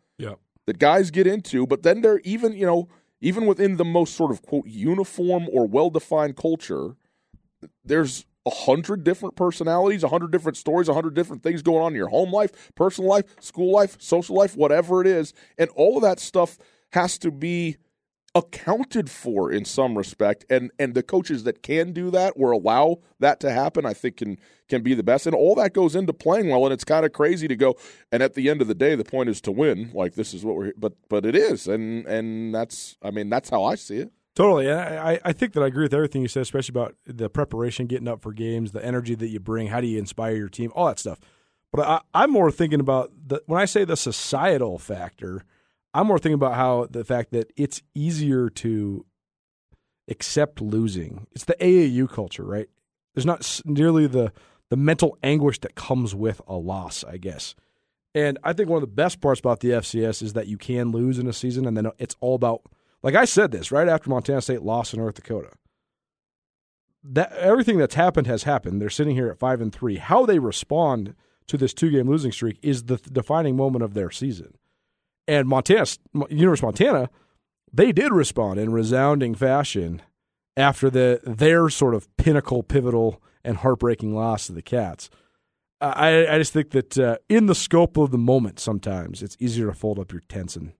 [0.72, 2.88] That guys get into, but then they're even, you know,
[3.20, 6.96] even within the most sort of quote uniform or well defined culture,
[7.84, 11.92] there's a hundred different personalities, a hundred different stories, a hundred different things going on
[11.92, 15.34] in your home life, personal life, school life, social life, whatever it is.
[15.58, 16.58] And all of that stuff
[16.94, 17.76] has to be
[18.34, 22.98] accounted for in some respect and and the coaches that can do that or allow
[23.20, 24.38] that to happen i think can
[24.70, 27.12] can be the best and all that goes into playing well and it's kind of
[27.12, 27.76] crazy to go
[28.10, 30.46] and at the end of the day the point is to win like this is
[30.46, 33.98] what we're but but it is and and that's i mean that's how i see
[33.98, 34.70] it Totally.
[34.70, 37.86] And I, I- think that I agree with everything you said, especially about the preparation,
[37.86, 40.72] getting up for games, the energy that you bring, how do you inspire your team,
[40.74, 41.20] all that stuff.
[41.74, 45.44] But I, I'm more thinking about the when I say the societal factor,
[45.93, 49.06] I'm more thinking about how the fact that it's easier to
[50.08, 51.27] accept losing.
[51.34, 52.67] It's the AAU culture, right?
[53.13, 54.32] There's not nearly the
[54.69, 57.56] the mental anguish that comes with a loss, I guess.
[58.15, 60.91] And I think one of the best parts about the FCS is that you can
[60.91, 62.62] lose in a season, and then it's all about
[63.04, 65.51] like I said this right after Montana State lost to North Dakota.
[67.04, 68.82] That everything that's happened has happened.
[68.82, 69.97] They're sitting here at five and three.
[69.97, 71.15] How they respond
[71.47, 74.54] to this two game losing streak is the defining moment of their season.
[75.32, 75.86] And Montana,
[76.30, 77.10] University of Montana,
[77.72, 80.02] they did respond in resounding fashion
[80.58, 85.10] after the their sort of pinnacle, pivotal, and heartbreaking loss to the Cats.
[85.80, 89.67] I, I just think that uh, in the scope of the moment, sometimes it's easier
[89.67, 90.74] to fold up your tents and,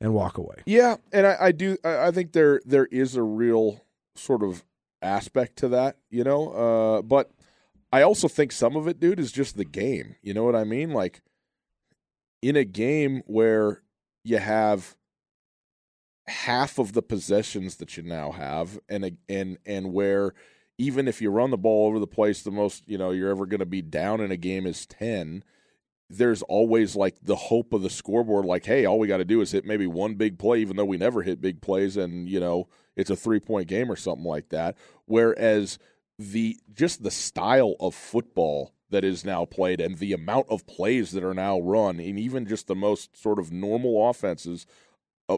[0.00, 0.62] and walk away.
[0.64, 1.76] Yeah, and I, I do.
[1.84, 4.64] I, I think there there is a real sort of
[5.02, 6.48] aspect to that, you know.
[6.48, 7.30] Uh, but
[7.92, 10.16] I also think some of it, dude, is just the game.
[10.22, 10.92] You know what I mean?
[10.94, 11.20] Like
[12.40, 13.82] in a game where
[14.28, 14.96] you have
[16.26, 20.34] half of the possessions that you now have, and and and where
[20.78, 23.46] even if you run the ball over the place, the most you know you're ever
[23.46, 25.44] going to be down in a game is ten
[26.10, 29.42] there's always like the hope of the scoreboard like hey all we got to do
[29.42, 32.40] is hit maybe one big play even though we never hit big plays and you
[32.40, 32.66] know
[32.98, 34.76] it's a three point game or something like that.
[35.06, 35.78] Whereas
[36.18, 41.12] the just the style of football that is now played and the amount of plays
[41.12, 44.66] that are now run and even just the most sort of normal offenses
[45.28, 45.36] uh,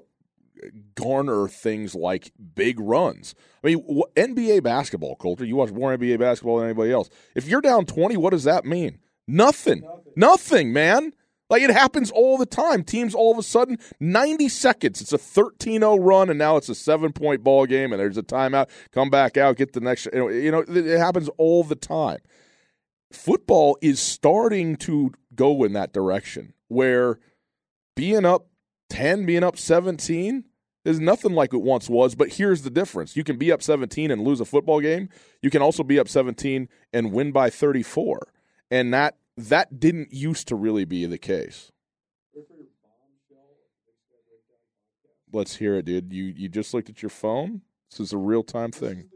[0.95, 3.35] garner things like big runs.
[3.65, 7.11] I mean, wh- NBA basketball, Colter, you watch more NBA basketball than anybody else.
[7.35, 8.99] If you're down 20, what does that mean?
[9.27, 9.83] Nothing.
[10.17, 11.13] Nothing, man.
[11.51, 12.85] Like it happens all the time.
[12.85, 16.69] Teams all of a sudden, 90 seconds, it's a 13 0 run, and now it's
[16.69, 18.69] a seven point ball game, and there's a timeout.
[18.93, 20.07] Come back out, get the next.
[20.13, 22.19] You know, it happens all the time.
[23.13, 27.19] Football is starting to go in that direction where
[27.97, 28.47] being up
[28.91, 30.45] 10, being up 17
[30.85, 32.15] is nothing like it once was.
[32.15, 35.09] But here's the difference you can be up 17 and lose a football game,
[35.43, 38.33] you can also be up 17 and win by 34.
[38.71, 41.73] and that that didn't used to really be the case.
[45.33, 46.13] Let's hear it, dude.
[46.13, 47.63] You you just looked at your phone.
[47.91, 49.09] This is a real time thing.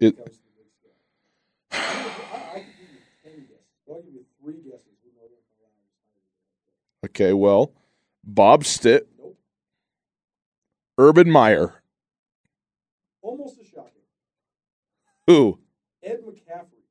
[0.00, 0.16] It.
[7.04, 7.72] Okay, well,
[8.24, 9.08] Bob Stitt,
[10.98, 11.82] Urban Meyer,
[13.22, 14.02] Almost a shocking.
[15.26, 15.58] who?
[16.02, 16.82] Ed McCaffrey.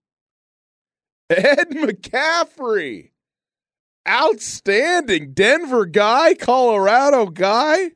[1.29, 3.11] Ed McCaffrey.
[4.07, 5.33] Outstanding.
[5.33, 7.91] Denver guy, Colorado guy.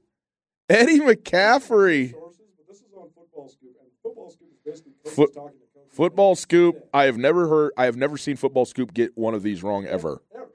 [0.70, 2.12] Eddie McCaffrey.
[2.12, 3.72] Sources, but this is on Football Scoop,
[4.04, 5.96] Football Scoop is basically coaches Foot- talking to coaches.
[5.96, 6.88] Football Scoop.
[6.94, 9.86] I have never heard I have never seen Football Scoop get one of these wrong
[9.86, 10.22] ever.
[10.36, 10.50] Ever.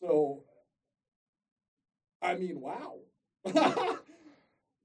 [0.00, 0.43] So,
[2.24, 2.94] I mean, wow.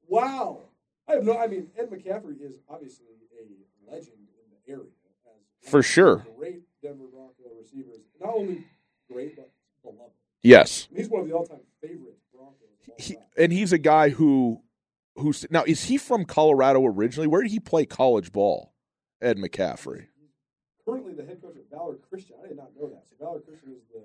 [0.07, 0.59] wow.
[1.07, 4.85] I have no, I mean, Ed McCaffrey is obviously a legend in the area.
[5.63, 6.25] As For of sure.
[6.37, 7.97] Great Denver Bronco receivers.
[8.21, 8.63] Not only
[9.11, 9.49] great, but
[9.81, 10.13] beloved.
[10.43, 10.87] Yes.
[10.89, 12.57] And he's one of the all time favorite Broncos.
[12.97, 14.61] He, and he's a guy who
[15.15, 17.27] who's now is he from Colorado originally?
[17.27, 18.73] Where did he play college ball?
[19.21, 20.05] Ed McCaffrey.
[20.85, 22.37] currently the head coach at Valor Christian.
[22.43, 23.03] I did not know that.
[23.09, 24.03] So Valor Christian is the,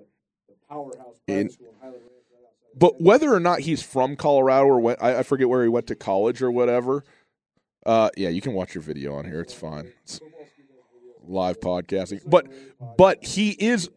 [0.49, 2.24] the powerhouse In- school in Highland Ranch of
[2.75, 5.87] But whether or not he's from Colorado or what, I, I forget where he went
[5.87, 7.03] to college or whatever.
[7.85, 9.41] Uh, yeah, you can watch your video on here.
[9.41, 9.93] It's fine.
[10.03, 10.19] It's
[11.23, 12.21] live podcasting.
[12.25, 12.47] But
[12.97, 13.89] but he is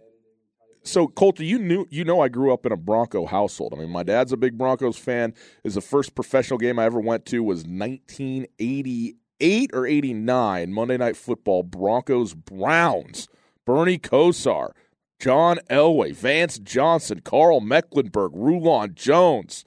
[0.83, 3.75] so Colter, You knew you know I grew up in a Bronco household.
[3.75, 5.35] I mean, my dad's a big Broncos fan.
[5.65, 11.17] Is the first professional game I ever went to was 1988 or 89 Monday Night
[11.17, 11.65] Football.
[11.65, 13.29] Broncos Browns.
[13.65, 14.71] Bernie Kosar.
[15.19, 19.65] John Elway, Vance Johnson, Karl Mecklenburg, Rulon Jones.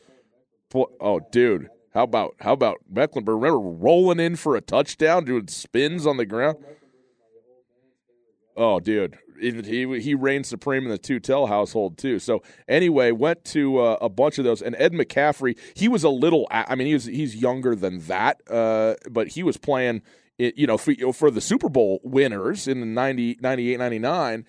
[0.73, 3.35] Oh, dude, how about how about Mecklenburg?
[3.35, 6.57] Remember rolling in for a touchdown, doing spins on the ground.
[8.55, 12.19] Oh, dude, he he reigned supreme in the Tutel household too.
[12.19, 16.09] So anyway, went to uh, a bunch of those, and Ed McCaffrey, he was a
[16.09, 16.47] little.
[16.49, 20.01] I mean, he was he's younger than that, uh, but he was playing.
[20.37, 24.45] It, you know, for, for the Super Bowl winners in the 90, 98, 99,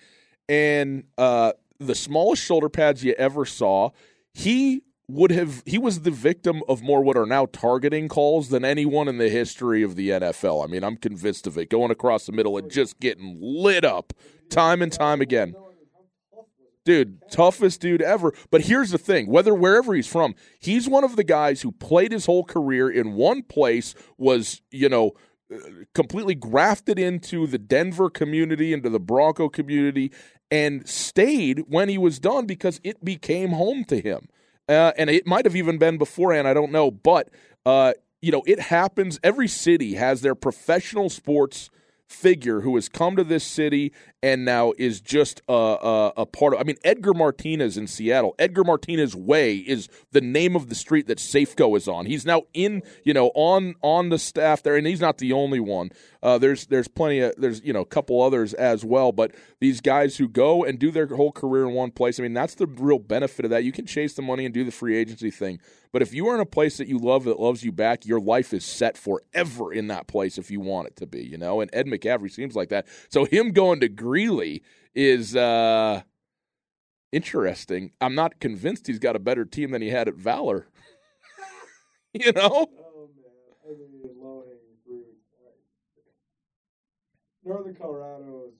[0.49, 3.91] and uh, the smallest shoulder pads you ever saw.
[4.33, 8.63] He would have he was the victim of more what are now targeting calls than
[8.63, 10.63] anyone in the history of the NFL.
[10.63, 11.69] I mean, I'm convinced of it.
[11.69, 14.13] Going across the middle and just getting lit up
[14.49, 15.55] time and time again.
[16.85, 18.33] Dude, toughest dude ever.
[18.51, 22.11] But here's the thing, whether wherever he's from, he's one of the guys who played
[22.11, 25.13] his whole career in one place was, you know,
[25.93, 30.11] completely grafted into the Denver community, into the Bronco community,
[30.49, 34.27] and stayed when he was done because it became home to him.
[34.69, 36.89] Uh, and it might have even been beforehand, I don't know.
[36.89, 37.29] But,
[37.65, 39.19] uh, you know, it happens.
[39.23, 41.69] Every city has their professional sports
[42.13, 46.53] figure who has come to this city and now is just a, a, a part
[46.53, 46.59] of.
[46.61, 48.35] I mean, Edgar Martinez in Seattle.
[48.39, 52.05] Edgar Martinez Way is the name of the street that Safeco is on.
[52.05, 55.59] He's now in, you know, on on the staff there, and he's not the only
[55.59, 55.91] one.
[56.21, 59.81] Uh, there's there's plenty of there's you know a couple others as well, but these
[59.81, 62.17] guys who go and do their whole career in one place.
[62.19, 63.65] I mean, that's the real benefit of that.
[63.65, 65.59] You can chase the money and do the free agency thing,
[65.93, 68.19] but if you are in a place that you love that loves you back, your
[68.19, 71.23] life is set forever in that place if you want it to be.
[71.23, 72.87] You know, and Ed McCaffrey seems like that.
[73.09, 74.63] So him going to Greeley
[74.95, 76.01] is uh,
[77.11, 77.91] interesting.
[78.01, 80.65] I'm not convinced he's got a better team than he had at Valor.
[82.13, 82.67] you know.
[82.67, 85.05] Oh man, I mean, low hanging fruit.
[87.45, 88.53] Northern Colorado's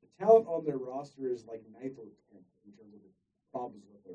[0.00, 3.10] the talent on their roster is like ninth or tenth in terms of the
[3.50, 4.14] problems with their.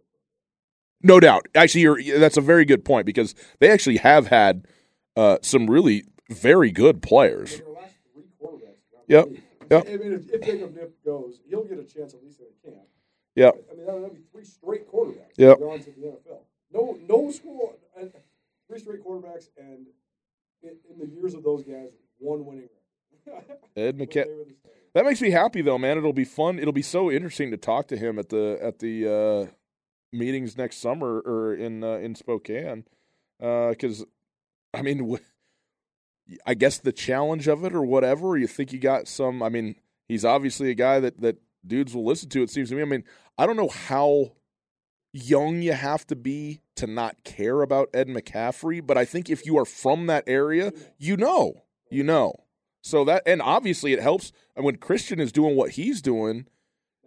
[1.02, 1.48] No doubt.
[1.56, 4.66] Actually, you're, that's a very good point because they actually have had
[5.16, 7.58] uh, some really very good players.
[7.58, 8.82] Their last three quarterbacks.
[8.92, 9.28] got Yep,
[9.72, 9.88] yep.
[9.88, 12.72] I mean, if, if Jacob Knipp goes, he'll get a chance at least at a
[12.72, 12.88] camp.
[13.36, 13.56] Yep.
[13.72, 15.38] I mean, that'll be three straight quarterbacks.
[15.38, 15.60] Yep.
[15.60, 16.40] Gone to the NFL.
[16.74, 17.76] No, no school.
[18.00, 18.12] And
[18.68, 19.88] three straight quarterbacks, and
[20.64, 22.70] in, in the years of those guys, one winning.
[23.76, 24.78] Ed When McCa- they were the starters.
[24.94, 25.98] That makes me happy though, man.
[25.98, 26.58] It'll be fun.
[26.58, 29.52] It'll be so interesting to talk to him at the at the uh,
[30.12, 32.86] meetings next summer or in uh, in Spokane,
[33.40, 34.06] because
[34.74, 35.18] I mean,
[36.46, 38.38] I guess the challenge of it or whatever.
[38.38, 39.42] You think you got some?
[39.42, 39.76] I mean,
[40.08, 42.44] he's obviously a guy that that dudes will listen to.
[42.44, 42.82] It seems to me.
[42.82, 43.04] I mean,
[43.38, 44.34] I don't know how
[45.14, 49.46] young you have to be to not care about Ed McCaffrey, but I think if
[49.46, 52.36] you are from that area, you know, you know.
[52.82, 56.48] So that and obviously it helps and when Christian is doing what he's doing,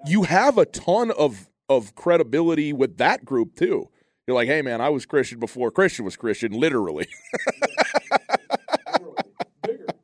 [0.06, 3.88] you have a ton of of credibility with that group too.
[4.26, 7.06] You're like, hey man, I was Christian before Christian was Christian, literally,
[9.66, 9.94] Literally.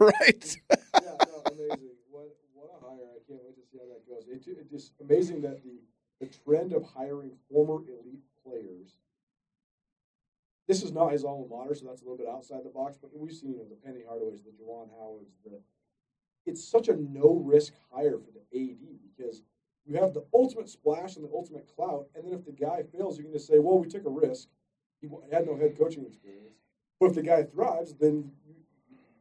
[0.00, 0.56] Right?
[1.02, 1.90] Yeah, no, amazing.
[2.10, 3.08] What, what a hire!
[3.14, 4.24] I can't wait to see how that goes.
[4.28, 5.80] It, it's just amazing that the,
[6.20, 8.98] the trend of hiring former elite players.
[10.68, 12.96] This is not his alma mater, so that's a little bit outside the box.
[13.00, 15.34] But we've seen you know, the Penny Hardaways, the Juwan Howards.
[15.44, 15.60] The
[16.46, 18.78] it's such a no risk hire for the AD
[19.16, 19.42] because
[19.86, 23.18] you have the ultimate splash and the ultimate clout, and then if the guy fails,
[23.18, 24.48] you can just say, "Well, we took a risk.
[25.00, 26.56] He had no head coaching experience."
[27.00, 28.30] But if the guy thrives, then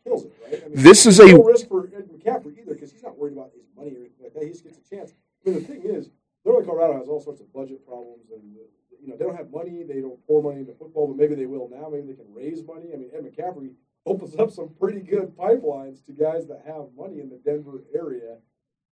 [0.04, 0.64] kills it, right?
[0.66, 3.52] I mean, this is a risk for Ed McCaffrey either because he's not worried about
[3.54, 4.44] his money or anything like that.
[4.44, 5.14] He just gets a chance.
[5.46, 6.10] I mean, the thing is,
[6.46, 9.52] Northern Colorado has all sorts of budget problems, and uh, you know they don't have
[9.52, 9.84] money.
[9.84, 11.90] They don't pour money into football, but maybe they will now.
[11.90, 12.92] Maybe they can raise money.
[12.94, 13.72] I mean, Ed McCaffrey
[14.06, 18.38] opens up some pretty good pipelines to guys that have money in the Denver area.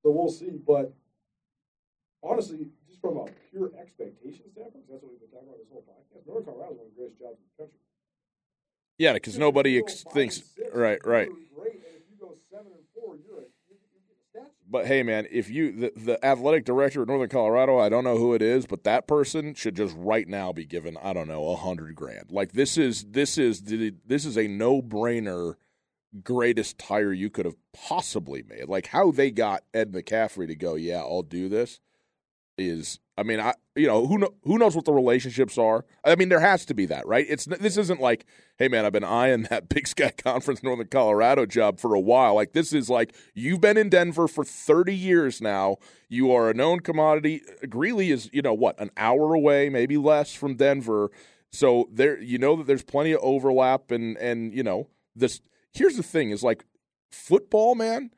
[0.02, 0.52] So we'll see.
[0.66, 0.94] But
[2.24, 5.84] honestly, just from a pure expectation standpoint, that's what we've been talking about this whole
[5.84, 6.28] podcast.
[6.28, 7.80] Northern Colorado is one of the greatest jobs in the country.
[8.98, 11.30] Yeah, because nobody ex- thinks right, right.
[14.70, 18.18] But hey, man, if you the, the athletic director of Northern Colorado, I don't know
[18.18, 21.50] who it is, but that person should just right now be given I don't know
[21.50, 22.32] a hundred grand.
[22.32, 25.56] Like this is this is this is a no brainer,
[26.24, 28.70] greatest hire you could have possibly made.
[28.70, 31.82] Like how they got Ed McCaffrey to go, yeah, I'll do this
[32.68, 35.86] is I mean, I you know who know, who knows what the relationships are.
[36.04, 37.26] I mean, there has to be that, right?
[37.30, 38.26] It's this isn't like,
[38.58, 42.34] hey man, I've been eyeing that Big Sky Conference Northern Colorado job for a while.
[42.34, 45.78] Like this is like you've been in Denver for thirty years now.
[46.10, 47.44] You are a known commodity.
[47.70, 51.12] Greeley is you know what an hour away, maybe less from Denver.
[51.52, 55.42] So there, you know that there's plenty of overlap, and and you know this.
[55.74, 56.66] Here's the thing: is like
[57.12, 58.10] football, man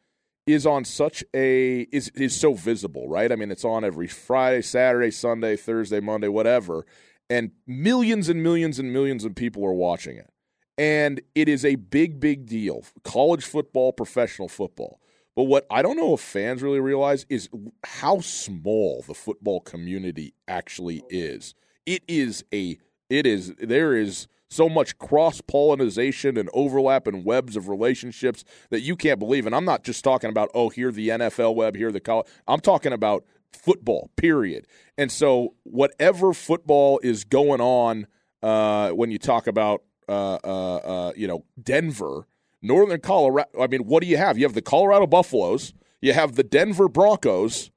[0.46, 3.32] is on such a is is so visible, right?
[3.32, 6.86] I mean, it's on every Friday, Saturday, Sunday, Thursday, Monday, whatever,
[7.30, 10.30] and millions and millions and millions of people are watching it.
[10.78, 12.84] And it is a big big deal.
[13.04, 15.00] College football, professional football.
[15.36, 17.50] But what I don't know if fans really realize is
[17.84, 21.56] how small the football community actually is.
[21.86, 22.78] It is a
[23.10, 28.82] it is there is so much cross pollination and overlap and webs of relationships that
[28.82, 29.46] you can't believe.
[29.46, 32.28] And I'm not just talking about, oh, here the NFL web, here the college.
[32.48, 34.68] I'm talking about football, period.
[34.98, 38.08] And so, whatever football is going on
[38.42, 42.28] uh, when you talk about, uh, uh, uh you know, Denver,
[42.62, 44.38] Northern Colorado, I mean, what do you have?
[44.38, 47.72] You have the Colorado Buffaloes, you have the Denver Broncos,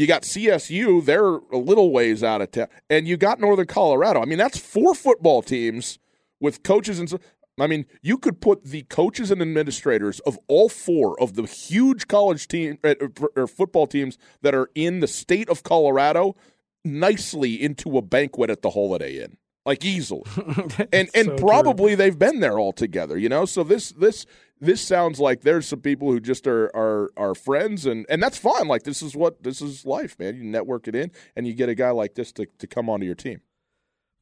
[0.00, 4.22] you got CSU, they're a little ways out of town, and you got Northern Colorado.
[4.22, 5.98] I mean, that's four football teams
[6.40, 7.12] with coaches and.
[7.58, 12.08] I mean, you could put the coaches and administrators of all four of the huge
[12.08, 16.36] college team eh, er, or er, football teams that are in the state of Colorado
[16.86, 19.36] nicely into a banquet at the Holiday Inn,
[19.66, 20.22] like easily,
[20.92, 21.96] and and so probably true.
[21.96, 23.18] they've been there all together.
[23.18, 24.24] You know, so this this
[24.60, 28.36] this sounds like there's some people who just are are are friends and and that's
[28.36, 28.68] fine.
[28.68, 30.36] Like this is what this is life man.
[30.36, 33.06] You network it in and you get a guy like this to, to come onto
[33.06, 33.40] your team.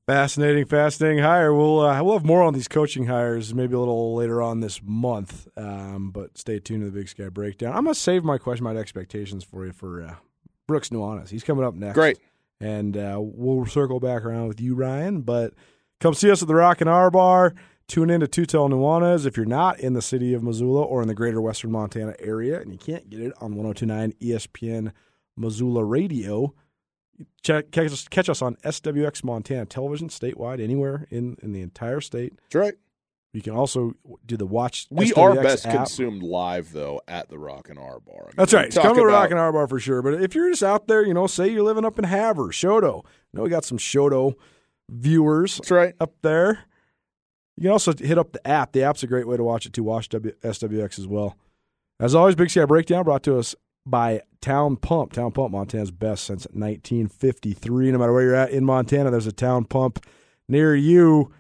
[0.06, 1.52] Fascinating fascinating hire.
[1.52, 4.80] We'll uh, we'll have more on these coaching hires maybe a little later on this
[4.82, 7.76] month um, but stay tuned to the big sky breakdown.
[7.76, 10.14] I'm gonna save my question about expectations for you for uh,
[10.66, 11.94] brooks nuanez he's coming up next.
[11.94, 12.18] Great.
[12.60, 15.54] And uh, we'll circle back around with you ryan but
[16.00, 17.54] come see us at the Rocking R Bar
[17.88, 21.08] Tune in to Tutel Nuanez if you're not in the city of Missoula or in
[21.08, 24.92] the greater western Montana area and you can't get it on 1029 ESPN
[25.38, 26.54] Missoula Radio.
[27.42, 32.00] Check, catch, us, catch us on SWX Montana Television statewide, anywhere in, in the entire
[32.00, 32.34] state.
[32.42, 32.74] That's right.
[33.32, 34.86] You can also do the watch.
[34.90, 35.74] We SWX are best app.
[35.74, 38.16] consumed live though at the Rocking R Bar.
[38.16, 38.72] I mean, That's right.
[38.72, 40.02] Come to the Rock and R Bar for sure.
[40.02, 43.04] But if you're just out there, you know, say you're living up in Havre, Choteau.
[43.04, 44.34] I know we got some Choteau
[44.90, 45.56] viewers.
[45.56, 46.64] That's right up there.
[47.58, 48.70] You can also hit up the app.
[48.70, 49.82] The app's a great way to watch it too.
[49.82, 51.36] Watch w- SWX as well.
[51.98, 55.12] As always, Big Sky Breakdown brought to us by Town Pump.
[55.12, 57.90] Town Pump, Montana's best since 1953.
[57.90, 60.06] No matter where you're at in Montana, there's a Town Pump
[60.48, 61.32] near you.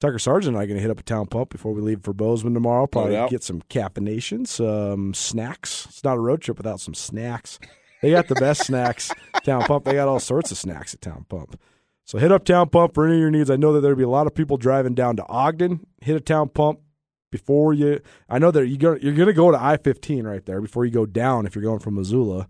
[0.00, 2.02] Tucker Sargent and I are going to hit up a Town Pump before we leave
[2.04, 2.86] for Bozeman tomorrow.
[2.86, 5.86] Probably get some caffeination, some snacks.
[5.86, 7.58] It's not a road trip without some snacks.
[8.02, 9.10] They got the best snacks,
[9.44, 9.84] Town Pump.
[9.84, 11.58] They got all sorts of snacks at Town Pump.
[12.04, 13.50] So hit up Town Pump for any of your needs.
[13.50, 15.86] I know that there'll be a lot of people driving down to Ogden.
[16.02, 16.80] Hit a Town Pump
[17.30, 18.00] before you.
[18.28, 20.84] I know that you go, you're going to go to I 15 right there before
[20.84, 22.46] you go down if you're going from Missoula.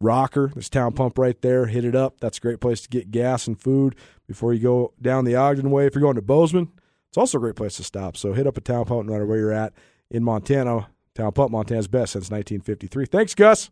[0.00, 1.66] Rocker, there's Town Pump right there.
[1.66, 2.20] Hit it up.
[2.20, 3.94] That's a great place to get gas and food
[4.26, 5.86] before you go down the Ogden way.
[5.86, 6.72] If you're going to Bozeman,
[7.08, 8.16] it's also a great place to stop.
[8.16, 9.74] So hit up a Town Pump no matter where you're at
[10.10, 10.88] in Montana.
[11.14, 13.04] Town Pump, Montana's best since 1953.
[13.06, 13.70] Thanks, Gus.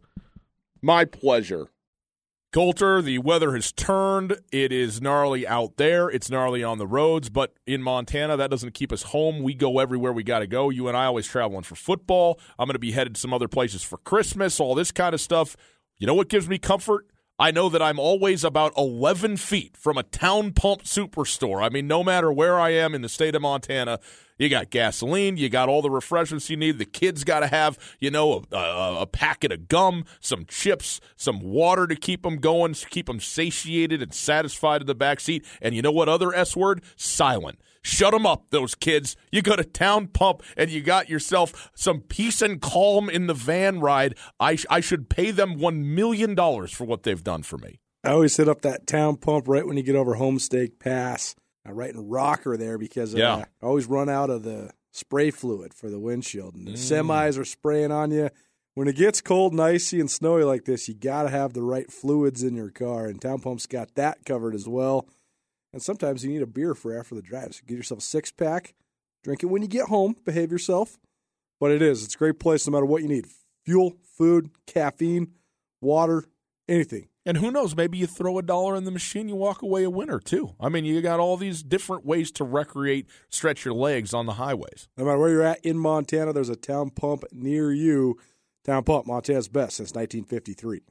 [0.83, 1.69] My pleasure.
[2.51, 4.39] Colter, the weather has turned.
[4.51, 6.09] It is gnarly out there.
[6.09, 9.43] It's gnarly on the roads, but in Montana, that doesn't keep us home.
[9.43, 10.71] We go everywhere we got to go.
[10.71, 12.41] You and I always traveling for football.
[12.59, 15.21] I'm going to be headed to some other places for Christmas, all this kind of
[15.21, 15.57] stuff.
[15.99, 17.07] You know what gives me comfort?
[17.41, 21.63] I know that I'm always about 11 feet from a town pump superstore.
[21.63, 24.01] I mean, no matter where I am in the state of Montana,
[24.39, 25.37] you got gasoline.
[25.37, 26.79] You got all the refreshments you need.
[26.79, 31.01] The kids got to have, you know, a, a, a, packet of gum, some chips,
[31.15, 35.45] some water to keep them going, keep them satiated and satisfied in the back seat.
[35.63, 36.83] And you know what other S word?
[36.97, 37.61] Silent.
[37.83, 39.17] Shut them up, those kids.
[39.31, 43.35] You go to Town Pump and you got yourself some peace and calm in the
[43.35, 44.17] van ride.
[44.39, 47.81] I, sh- I should pay them $1 million for what they've done for me.
[48.05, 51.35] I always hit up that Town Pump right when you get over Homestake Pass
[51.73, 53.45] right in Rocker there because uh, yeah.
[53.63, 56.77] I always run out of the spray fluid for the windshield, and the mm.
[56.77, 58.31] semis are spraying on you.
[58.75, 61.63] When it gets cold and icy and snowy like this, you got to have the
[61.63, 65.09] right fluids in your car, and Town Pump's got that covered as well.
[65.79, 68.33] And sometimes you need a beer for after the drive, so get yourself a six
[68.33, 68.75] pack,
[69.23, 70.99] drink it when you get home, behave yourself.
[71.61, 73.29] But it is, it's a great place no matter what you need
[73.65, 75.35] fuel, food, caffeine,
[75.81, 76.25] water,
[76.69, 77.11] anything.
[77.25, 77.77] And who knows?
[77.77, 80.57] Maybe you throw a dollar in the machine, you walk away a winner too.
[80.59, 84.33] I mean, you got all these different ways to recreate, stretch your legs on the
[84.33, 84.89] highways.
[84.97, 88.19] No matter where you're at in Montana, there's a town pump near you.
[88.65, 90.83] Town Pump, Montana's best since 1953.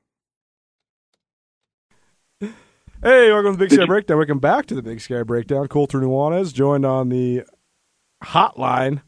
[3.04, 4.18] Hey, welcome to the Big Sky Breakdown.
[4.18, 5.68] Welcome back to the Big Sky Breakdown.
[5.68, 7.44] Colter Nuanez joined on the
[8.24, 9.04] hotline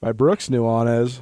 [0.00, 1.20] by Brooks Nuanez.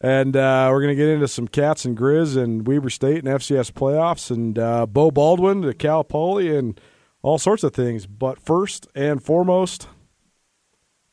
[0.00, 3.26] And uh, we're going to get into some Cats and Grizz and Weber State and
[3.26, 6.80] FCS playoffs and uh, Beau Baldwin to Cal Poly and
[7.20, 8.06] all sorts of things.
[8.06, 9.88] But first and foremost,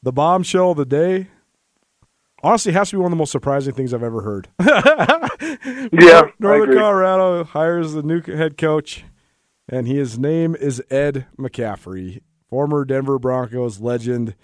[0.03, 1.29] the bombshell of the day
[2.43, 4.49] honestly has to be one of the most surprising things I've ever heard.
[5.91, 9.05] yeah, Northern Colorado hires the new head coach,
[9.71, 14.35] and his name is Ed McCaffrey, former Denver Broncos legend.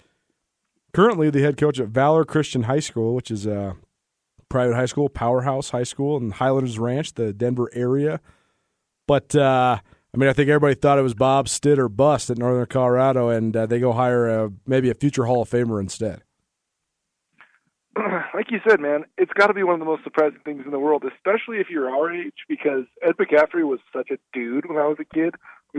[0.94, 3.76] Currently, the head coach at Valor Christian High School, which is a
[4.48, 8.20] private high school, Powerhouse High School in Highlands Ranch, the Denver area.
[9.06, 9.78] But uh,
[10.14, 13.28] I mean, I think everybody thought it was Bob Stitt or bust at Northern Colorado,
[13.28, 16.22] and uh, they go hire a, maybe a future Hall of Famer instead.
[18.34, 20.70] Like you said, man, it's got to be one of the most surprising things in
[20.70, 24.78] the world, especially if you're our age, because Ed McCaffrey was such a dude when
[24.78, 25.34] I was a kid.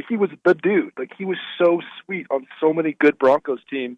[0.07, 0.93] He was the dude.
[0.97, 3.97] Like he was so sweet on so many good Broncos teams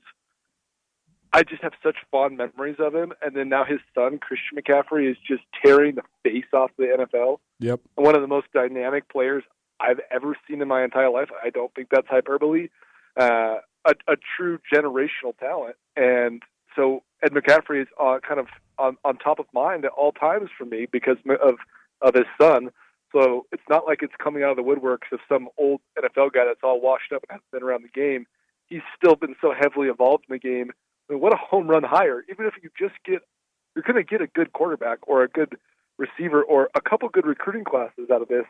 [1.34, 3.14] I just have such fond memories of him.
[3.22, 7.38] And then now his son, Christian McCaffrey, is just tearing the face off the NFL.
[7.60, 7.80] Yep.
[7.98, 9.44] And one of the most dynamic players
[9.80, 11.30] I've ever seen in my entire life.
[11.44, 12.68] I don't think that's hyperbole.
[13.20, 15.76] Uh, a, a true generational talent.
[15.96, 16.44] And
[16.76, 18.48] so Ed McCaffrey is uh, kind of
[18.78, 21.56] on, on top of mind at all times for me because of
[22.02, 22.70] of his son.
[23.12, 26.46] So it's not like it's coming out of the woodworks of some old NFL guy
[26.46, 28.26] that's all washed up and hasn't been around the game.
[28.68, 30.72] He's still been so heavily involved in the game
[31.12, 32.24] I mean, what a home run hire!
[32.30, 33.22] Even if you just get,
[33.76, 35.58] you're going to get a good quarterback or a good
[35.98, 38.46] receiver or a couple good recruiting classes out of this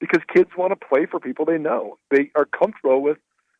[0.00, 1.98] because kids want to play for people they know.
[2.10, 3.18] They are comfortable with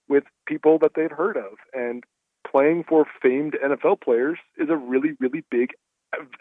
[0.08, 2.04] with people that they've heard of, and
[2.50, 5.70] playing for famed NFL players is a really, really big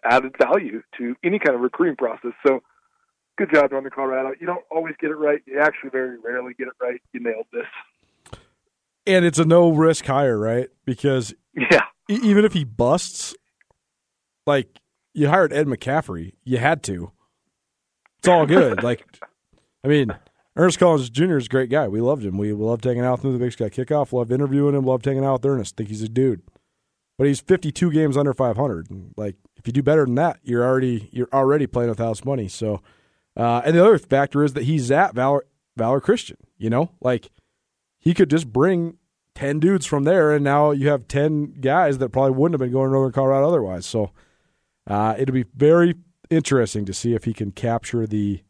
[0.04, 2.32] added value to any kind of recruiting process.
[2.46, 2.62] So,
[3.38, 4.34] good job, Northern Colorado.
[4.40, 5.42] You don't always get it right.
[5.46, 7.02] You actually very rarely get it right.
[7.14, 8.40] You nailed this.
[9.06, 10.70] And it's a no risk hire, right?
[10.86, 13.36] Because yeah, even if he busts,
[14.46, 14.80] like
[15.14, 17.12] you hired Ed McCaffrey, you had to.
[18.20, 18.84] It's all good.
[18.84, 19.06] like,
[19.84, 20.14] I mean,
[20.56, 21.38] Earnest Collins Jr.
[21.38, 21.88] is a great guy.
[21.88, 22.38] We loved him.
[22.38, 24.14] We loved hanging out through the Big Sky kickoff.
[24.14, 24.86] Loved interviewing him.
[24.86, 25.76] Loved hanging out with Earnest.
[25.76, 26.44] Think he's a dude.
[27.18, 28.88] But he's 52 games under 500.
[29.18, 32.48] Like, if you do better than that, you're already you're already playing with house money.
[32.48, 32.82] So,
[33.36, 35.46] uh, and the other factor is that he's at Valor
[35.76, 36.38] Valor Christian.
[36.58, 37.30] You know, like
[38.00, 38.98] he could just bring
[39.36, 42.74] 10 dudes from there, and now you have 10 guys that probably wouldn't have been
[42.74, 43.86] going to Northern Colorado otherwise.
[43.86, 44.12] So
[44.88, 45.96] uh, it'll be very
[46.30, 48.42] interesting to see if he can capture the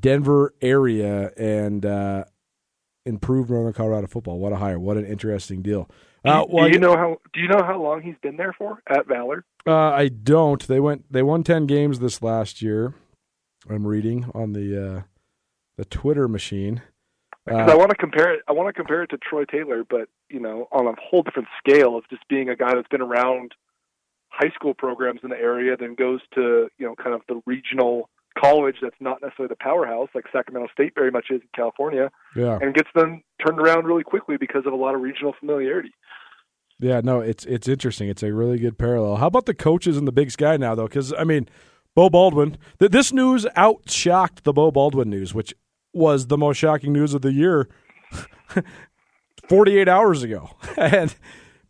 [0.00, 2.24] Denver area and uh,
[3.04, 4.38] improve Northern Colorado football.
[4.38, 4.78] What a hire!
[4.78, 5.88] What an interesting deal.
[6.24, 7.18] Uh, well, do you know how?
[7.34, 9.44] Do you know how long he's been there for at Valor?
[9.66, 10.66] Uh, I don't.
[10.66, 11.12] They went.
[11.12, 12.94] They won ten games this last year.
[13.68, 15.02] I'm reading on the uh,
[15.76, 16.82] the Twitter machine.
[17.44, 18.40] Because uh, I want to compare it.
[18.48, 21.48] I want to compare it to Troy Taylor, but you know, on a whole different
[21.58, 23.52] scale of just being a guy that's been around
[24.28, 28.08] high school programs in the area, then goes to you know, kind of the regional
[28.38, 32.58] college that's not necessarily the powerhouse like Sacramento State very much is in California, yeah,
[32.60, 35.92] and gets them turned around really quickly because of a lot of regional familiarity.
[36.80, 38.08] Yeah, no, it's it's interesting.
[38.08, 39.16] It's a really good parallel.
[39.16, 40.88] How about the coaches in the Big Sky now, though?
[40.88, 41.48] Because I mean,
[41.94, 42.58] Beau Baldwin.
[42.78, 45.54] Th- this news outshocked the Beau Baldwin news, which
[45.92, 47.68] was the most shocking news of the year
[49.48, 50.50] 48 hours ago.
[50.76, 51.14] and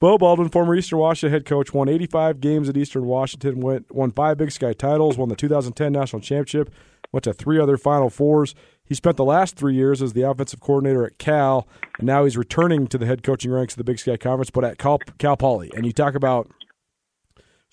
[0.04, 4.10] Beau Baldwin, former Eastern Washington head coach, won 85 games at Eastern Washington, went, won
[4.10, 6.70] five Big Sky titles, won the 2010 national championship,
[7.10, 8.54] went to three other Final Fours.
[8.84, 12.36] He spent the last three years as the offensive coordinator at Cal, and now he's
[12.36, 15.38] returning to the head coaching ranks of the Big Sky Conference, but at Cal, Cal
[15.38, 15.70] Poly.
[15.74, 16.50] And you talk about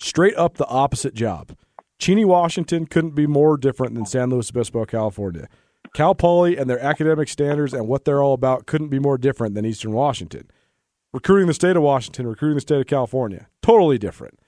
[0.00, 1.54] straight up the opposite job.
[1.98, 5.48] Cheney, Washington couldn't be more different than San Luis Obispo, California.
[5.92, 9.54] Cal Poly and their academic standards and what they're all about couldn't be more different
[9.54, 10.48] than Eastern Washington.
[11.12, 14.38] Recruiting the state of Washington, recruiting the state of California, totally different.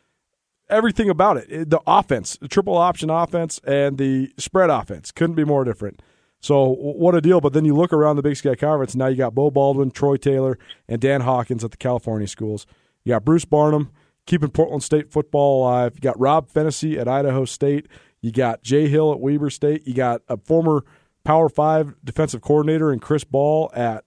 [0.71, 5.45] Everything about it, the offense, the triple option offense, and the spread offense couldn't be
[5.45, 6.01] more different.
[6.41, 7.41] So what a deal!
[7.41, 8.95] But then you look around the Big Sky Conference.
[8.95, 10.59] Now you got Beau Baldwin, Troy Taylor,
[10.89, 12.67] and Dan Hawkins at the California schools.
[13.05, 13.91] You got Bruce Barnum
[14.27, 15.93] keeping Portland State football alive.
[15.95, 17.89] You got Rob Phenicie at Idaho State.
[18.21, 19.87] You got Jay Hill at Weber State.
[19.87, 20.85] You got a former
[21.25, 24.05] Power Five defensive coordinator and Chris Ball at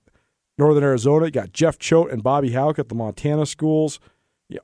[0.57, 1.25] Northern Arizona.
[1.25, 3.99] You got Jeff Choate and Bobby Hauck at the Montana schools.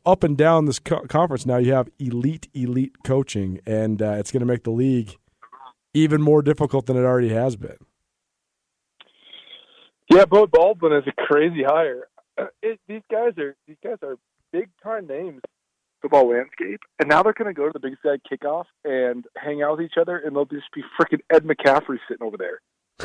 [0.06, 4.32] Up and down this co- conference now, you have elite, elite coaching, and uh, it's
[4.32, 5.18] going to make the league
[5.94, 7.78] even more difficult than it already has been.
[10.10, 12.08] Yeah, Beau Baldwin is a crazy hire.
[12.38, 14.18] Uh, it, these guys are these guys are
[14.52, 15.42] big time names
[16.02, 19.64] football landscape, and now they're going to go to the Big Sky kickoff and hang
[19.64, 22.60] out with each other, and they'll just be freaking Ed McCaffrey sitting over there,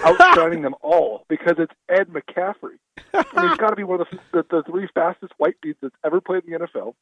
[0.04, 2.78] outshining them all because it's Ed McCaffrey.
[3.12, 5.94] and he's got to be one of the, the, the three fastest white dudes that's
[6.04, 6.94] ever played in the NFL.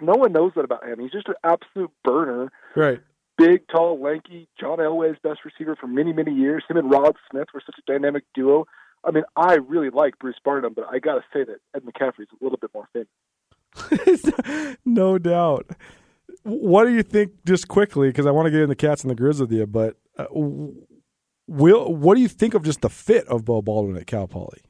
[0.00, 1.00] No one knows that about him.
[1.00, 2.52] He's just an absolute burner.
[2.76, 3.00] Right.
[3.36, 4.48] Big, tall, lanky.
[4.58, 6.64] John Elway's best receiver for many, many years.
[6.68, 8.66] Him and Rod Smith were such a dynamic duo.
[9.04, 12.28] I mean, I really like Bruce Barnum, but I got to say that Ed McCaffrey's
[12.32, 14.76] a little bit more famous.
[14.84, 15.70] no doubt.
[16.42, 19.10] What do you think, just quickly, because I want to get in the cats and
[19.10, 20.26] the grizz with you, but uh,
[21.48, 24.60] will, what do you think of just the fit of Beau Baldwin at Cal Poly?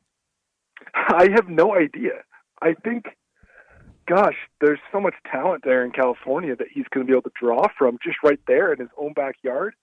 [0.95, 2.23] I have no idea.
[2.63, 3.05] I think,
[4.09, 7.33] gosh, there's so much talent there in California that he's going to be able to
[7.41, 9.75] draw from just right there in his own backyard.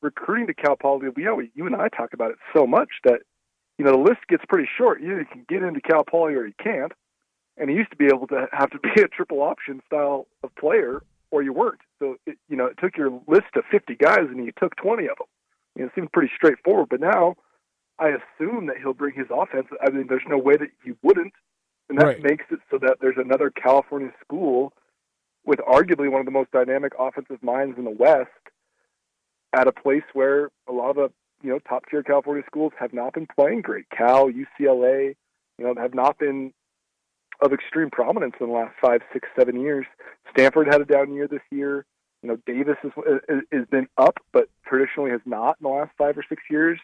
[0.00, 3.20] Recruiting to Cal Poly, we, you and I talk about it so much that
[3.78, 5.02] you know the list gets pretty short.
[5.02, 6.92] Either you can get into Cal Poly or you can't
[7.56, 10.54] and he used to be able to have to be a triple option style of
[10.56, 11.80] player, or you weren't.
[11.98, 15.04] So it, you know, it took your list of 50 guys, and you took 20
[15.04, 15.26] of them.
[15.76, 16.88] You know, it seemed pretty straightforward.
[16.90, 17.36] But now,
[17.98, 19.66] I assume that he'll bring his offense.
[19.84, 21.32] I mean, there's no way that he wouldn't,
[21.88, 22.22] and that right.
[22.22, 24.72] makes it so that there's another California school
[25.44, 28.30] with arguably one of the most dynamic offensive minds in the West
[29.54, 31.12] at a place where a lot of the
[31.42, 33.84] you know top tier California schools have not been playing great.
[33.90, 35.14] Cal, UCLA,
[35.58, 36.52] you know, have not been
[37.40, 39.86] of extreme prominence in the last five, six, seven years.
[40.30, 41.84] Stanford had a down year this year.
[42.24, 42.92] You know, Davis has
[43.52, 46.78] has been up, but traditionally has not in the last five or six years.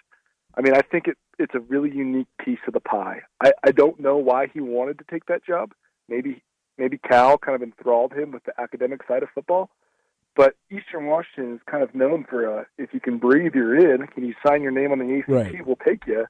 [0.54, 3.22] I mean, I think it, it's a really unique piece of the pie.
[3.42, 5.72] I, I don't know why he wanted to take that job.
[6.10, 6.42] Maybe
[6.76, 9.70] maybe Cal kind of enthralled him with the academic side of football.
[10.36, 14.06] But Eastern Washington is kind of known for uh, if you can breathe, you're in.
[14.08, 15.28] Can you sign your name on the ACT?
[15.30, 15.66] Right.
[15.66, 16.26] We'll take you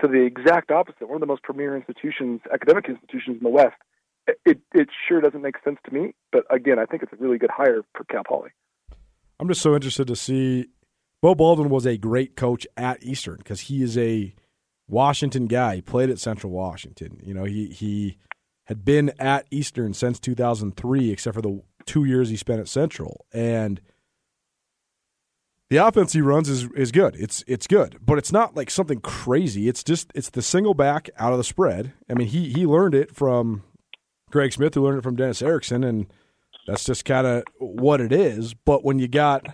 [0.00, 1.08] to the exact opposite.
[1.08, 3.74] One of the most premier institutions, academic institutions in the West.
[4.44, 7.38] It it sure doesn't make sense to me, but again, I think it's a really
[7.38, 8.50] good hire for Cal Poly.
[9.38, 10.68] I'm just so interested to see.
[11.20, 14.34] Beau Baldwin was a great coach at Eastern because he is a
[14.88, 15.76] Washington guy.
[15.76, 17.20] He played at Central Washington.
[17.22, 18.18] You know, he he
[18.64, 23.26] had been at Eastern since 2003, except for the two years he spent at Central,
[23.32, 23.80] and
[25.70, 27.16] the offense he runs is is good.
[27.18, 29.68] It's it's good, but it's not like something crazy.
[29.68, 31.92] It's just it's the single back out of the spread.
[32.08, 33.64] I mean, he he learned it from
[34.34, 36.06] Greg Smith, who learned it from Dennis Erickson, and
[36.66, 38.52] that's just kind of what it is.
[38.52, 39.46] But when you got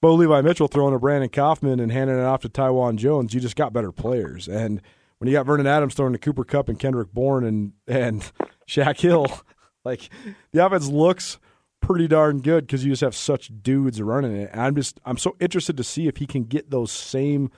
[0.00, 3.40] Bo Levi Mitchell throwing to Brandon Kaufman and handing it off to Taiwan Jones, you
[3.40, 4.46] just got better players.
[4.46, 4.80] And
[5.18, 8.30] when you got Vernon Adams throwing to Cooper Kupp and Kendrick Bourne and and
[8.68, 9.26] Shaq Hill,
[9.84, 10.08] like
[10.52, 11.40] the offense looks
[11.80, 14.50] pretty darn good because you just have such dudes running it.
[14.52, 17.50] And I'm just I'm so interested to see if he can get those same.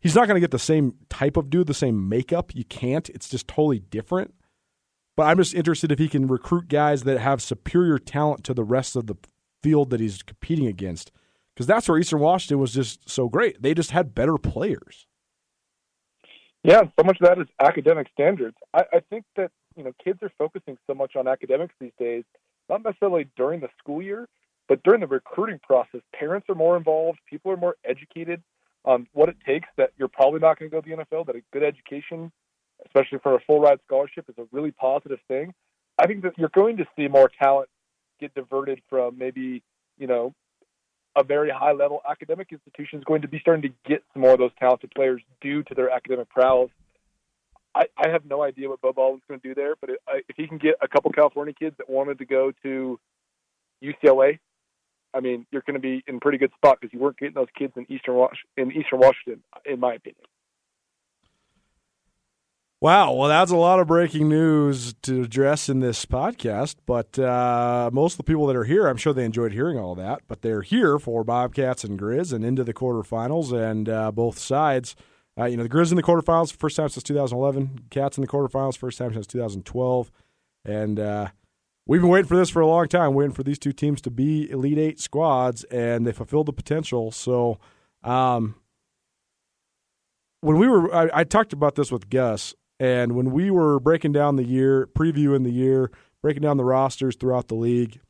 [0.00, 2.54] He's not going to get the same type of dude, the same makeup.
[2.54, 3.08] You can't.
[3.08, 4.34] It's just totally different.
[5.16, 8.64] But I'm just interested if he can recruit guys that have superior talent to the
[8.64, 9.16] rest of the
[9.62, 11.12] field that he's competing against.
[11.54, 13.62] Because that's where Eastern Washington was just so great.
[13.62, 15.06] They just had better players.
[16.64, 18.56] Yeah, so much of that is academic standards.
[18.72, 22.24] I, I think that you know kids are focusing so much on academics these days
[22.68, 24.28] not necessarily during the school year,
[24.68, 26.00] but during the recruiting process.
[26.18, 28.42] Parents are more involved, people are more educated
[28.84, 31.36] on what it takes that you're probably not going to go to the NFL, that
[31.36, 32.30] a good education,
[32.86, 35.54] especially for a full ride scholarship, is a really positive thing.
[35.98, 37.68] I think that you're going to see more talent
[38.20, 39.62] get diverted from maybe,
[39.98, 40.34] you know,
[41.16, 44.32] a very high level academic institution is going to be starting to get some more
[44.32, 46.70] of those talented players due to their academic prowess.
[47.74, 49.90] I, I have no idea what Beau Baldwin's going to do there, but
[50.28, 52.98] if he can get a couple California kids that wanted to go to
[53.82, 54.38] UCLA,
[55.12, 57.48] I mean, you're going to be in pretty good spot because you weren't getting those
[57.56, 58.26] kids in Eastern
[58.56, 60.24] in Eastern Washington, in my opinion.
[62.84, 66.76] Wow, well, that's a lot of breaking news to address in this podcast.
[66.84, 69.94] But uh, most of the people that are here, I'm sure they enjoyed hearing all
[69.94, 70.20] that.
[70.28, 74.94] But they're here for Bobcats and Grizz and into the quarterfinals, and uh, both sides.
[75.40, 77.86] Uh, you know, the Grizz in the quarterfinals, first time since 2011.
[77.88, 80.12] Cats in the quarterfinals, first time since 2012.
[80.66, 81.28] And uh,
[81.86, 84.10] we've been waiting for this for a long time, waiting for these two teams to
[84.10, 87.10] be Elite Eight squads, and they fulfilled the potential.
[87.12, 87.58] So,
[88.02, 88.56] um,
[90.42, 94.12] when we were, I, I talked about this with Gus and when we were breaking
[94.12, 95.90] down the year, previewing the year,
[96.22, 98.00] breaking down the rosters throughout the league,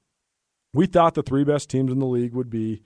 [0.73, 2.83] we thought the three best teams in the league would be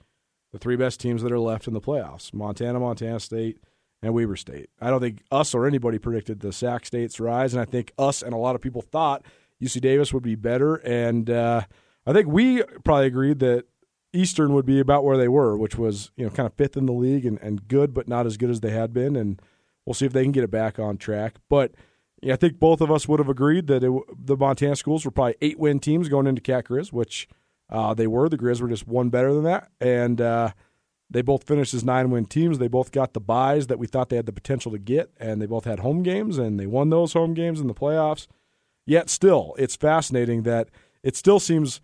[0.51, 3.59] the three best teams that are left in the playoffs Montana, Montana State,
[4.01, 4.69] and Weber State.
[4.79, 8.21] I don't think us or anybody predicted the Sac State's rise, and I think us
[8.21, 9.23] and a lot of people thought
[9.61, 10.75] UC Davis would be better.
[10.75, 11.61] And uh,
[12.05, 13.65] I think we probably agreed that
[14.13, 16.85] Eastern would be about where they were, which was you know kind of fifth in
[16.85, 19.15] the league and, and good, but not as good as they had been.
[19.15, 19.41] And
[19.89, 21.37] We'll see if they can get it back on track.
[21.49, 21.71] But
[22.21, 23.91] yeah, I think both of us would have agreed that it,
[24.23, 27.27] the Montana schools were probably eight win teams going into Cat Grizz, which
[27.71, 28.29] uh, they were.
[28.29, 29.71] The Grizz were just one better than that.
[29.81, 30.51] And uh,
[31.09, 32.59] they both finished as nine win teams.
[32.59, 35.41] They both got the buys that we thought they had the potential to get, and
[35.41, 38.27] they both had home games, and they won those home games in the playoffs.
[38.85, 40.69] Yet still, it's fascinating that
[41.01, 41.81] it still seems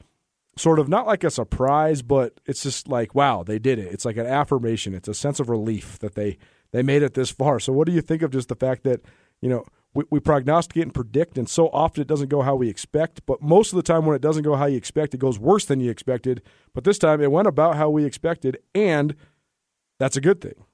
[0.57, 3.91] sort of not like a surprise, but it's just like, wow, they did it.
[3.91, 4.93] It's like an affirmation.
[4.93, 6.37] It's a sense of relief that they
[6.76, 7.61] they made it this far.
[7.61, 9.01] So, what do you think of just the fact that
[9.41, 9.63] you know
[9.93, 13.26] we, we prognosticate and predict, and so often it doesn't go how we expect.
[13.26, 15.63] But most of the time, when it doesn't go how you expect, it goes worse
[15.63, 16.41] than you expected.
[16.73, 19.15] But this time, it went about how we expected, and
[19.99, 20.65] that's a good thing.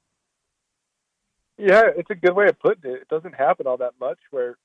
[1.60, 3.02] Yeah, it's a good way of putting it.
[3.04, 4.58] It doesn't happen all that much where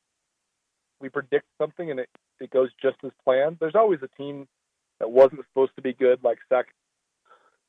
[1.01, 2.09] we predict something and it,
[2.41, 3.59] it goes just as planned.
[3.61, 4.49] There's always a team
[5.01, 6.68] that wasn't supposed to be good, like Sac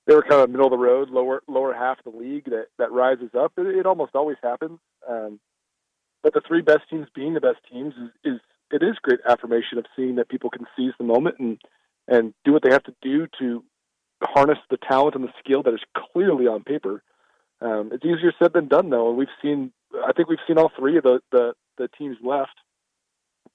[0.08, 2.68] they were kind of middle of the road, lower lower half of the league that
[2.80, 3.54] that rises up.
[3.58, 4.80] It, it almost always happens.
[5.08, 5.40] Um,
[6.24, 8.40] but the three best teams being the best teams is, is
[8.72, 11.60] it is great affirmation of seeing that people can seize the moment and
[12.08, 13.64] and do what they have to do to
[14.24, 15.82] harness the talent and the skill that is
[16.14, 17.04] clearly on paper.
[17.62, 19.72] Um, it's easier said than done, though, and we've seen.
[20.06, 22.56] I think we've seen all three of the, the the teams left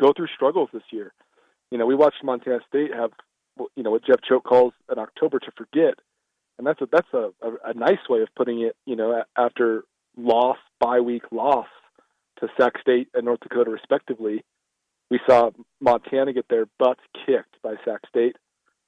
[0.00, 1.12] go through struggles this year.
[1.70, 3.10] You know, we watched Montana State have,
[3.76, 5.94] you know, what Jeff Choate calls an October to forget,
[6.62, 8.76] and that's a that's a, a, a nice way of putting it.
[8.86, 9.82] You know, after
[10.16, 11.66] loss bye week loss
[12.38, 14.44] to Sac State and North Dakota respectively,
[15.10, 15.50] we saw
[15.80, 18.36] Montana get their butts kicked by Sac State,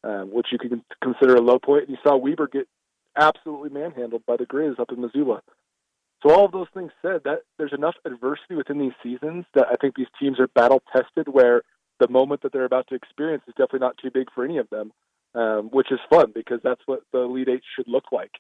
[0.05, 1.89] um, which you can consider a low point.
[1.89, 2.69] And you saw Weber get
[3.19, 5.43] absolutely manhandled by the Grizz up in Missoula.
[6.23, 9.75] So all of those things said, that there's enough adversity within these seasons that I
[9.81, 11.27] think these teams are battle tested.
[11.27, 11.63] Where
[11.99, 14.71] the moment that they're about to experience is definitely not too big for any of
[14.71, 14.93] them
[15.35, 18.33] um, which is fun because that's what the Elite Eight should look like.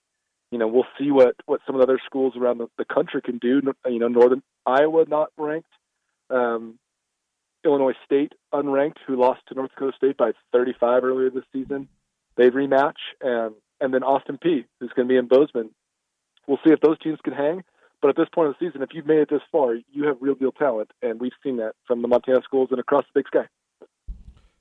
[0.50, 3.20] You know, we'll see what what some of the other schools around the, the country
[3.22, 3.60] can do.
[3.86, 5.70] You know, Northern Iowa not ranked,
[6.30, 6.78] um,
[7.64, 11.88] Illinois State unranked, who lost to North Dakota State by 35 earlier this season.
[12.36, 15.70] They rematch, and and then Austin Peay, who's going to be in Bozeman.
[16.46, 17.64] We'll see if those teams can hang.
[18.00, 20.18] But at this point of the season, if you've made it this far, you have
[20.20, 23.26] real deal talent, and we've seen that from the Montana schools and across the Big
[23.28, 23.48] Sky.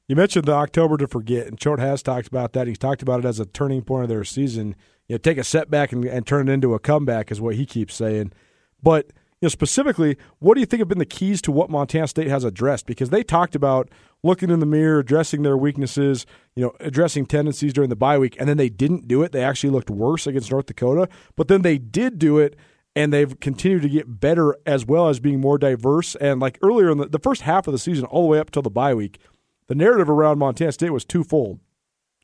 [0.07, 2.67] You mentioned the October to forget, and Choate has talked about that.
[2.67, 4.75] He's talked about it as a turning point of their season.
[5.07, 7.65] You know, take a setback and, and turn it into a comeback is what he
[7.65, 8.33] keeps saying.
[8.81, 9.07] But
[9.43, 12.27] you know, specifically, what do you think have been the keys to what Montana State
[12.27, 12.85] has addressed?
[12.85, 13.89] Because they talked about
[14.23, 16.25] looking in the mirror, addressing their weaknesses,
[16.55, 19.31] you know, addressing tendencies during the bye week, and then they didn't do it.
[19.31, 22.55] They actually looked worse against North Dakota, but then they did do it,
[22.95, 26.15] and they've continued to get better as well as being more diverse.
[26.15, 28.51] And like earlier in the, the first half of the season, all the way up
[28.51, 29.19] till the bye week,
[29.67, 31.59] the narrative around Montana State was twofold: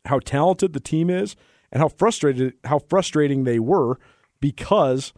[0.06, 1.36] how talented the team is,
[1.72, 3.98] and how frustrated how frustrating they were
[4.40, 5.14] because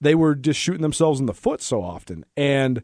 [0.00, 2.24] they were just shooting themselves in the foot so often.
[2.36, 2.82] And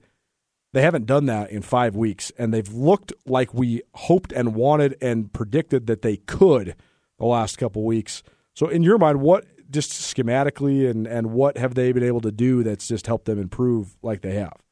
[0.72, 4.96] they haven't done that in five weeks, and they've looked like we hoped and wanted
[5.00, 6.74] and predicted that they could
[7.18, 8.24] the last couple weeks.
[8.54, 12.32] So, in your mind, what just schematically and and what have they been able to
[12.32, 14.63] do that's just helped them improve like they have?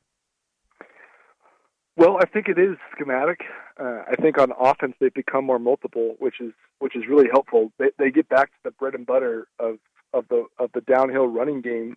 [1.97, 3.41] Well, I think it is schematic.
[3.79, 7.73] Uh, I think on offense they've become more multiple, which is which is really helpful.
[7.79, 9.79] They they get back to the bread and butter of
[10.15, 11.97] of the of the downhill running game,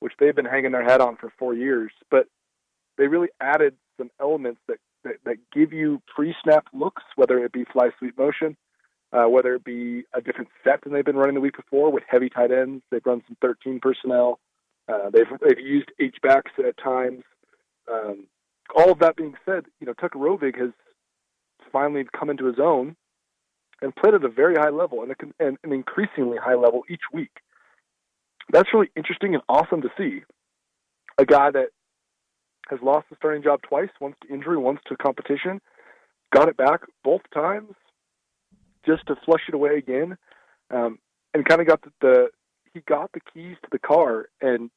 [0.00, 1.90] which they've been hanging their hat on for four years.
[2.10, 2.26] But
[2.98, 7.64] they really added some elements that that, that give you pre-snap looks, whether it be
[7.72, 8.58] fly sweep motion,
[9.12, 12.04] uh, whether it be a different set than they've been running the week before with
[12.06, 12.82] heavy tight ends.
[12.90, 14.38] They've run some 13 personnel.
[14.86, 17.22] Uh, they've they've used H backs at times.
[17.90, 18.26] Um,
[18.76, 20.70] all of that being said, you know Tucker Rovig has
[21.72, 22.96] finally come into his own
[23.82, 27.02] and played at a very high level and, a, and an increasingly high level each
[27.12, 27.30] week.
[28.52, 30.22] That's really interesting and awesome to see.
[31.18, 31.68] A guy that
[32.68, 35.60] has lost the starting job twice, once to injury, once to competition,
[36.32, 37.74] got it back both times,
[38.86, 40.16] just to flush it away again,
[40.70, 40.98] um,
[41.34, 42.28] and kind of got the, the
[42.72, 44.70] he got the keys to the car and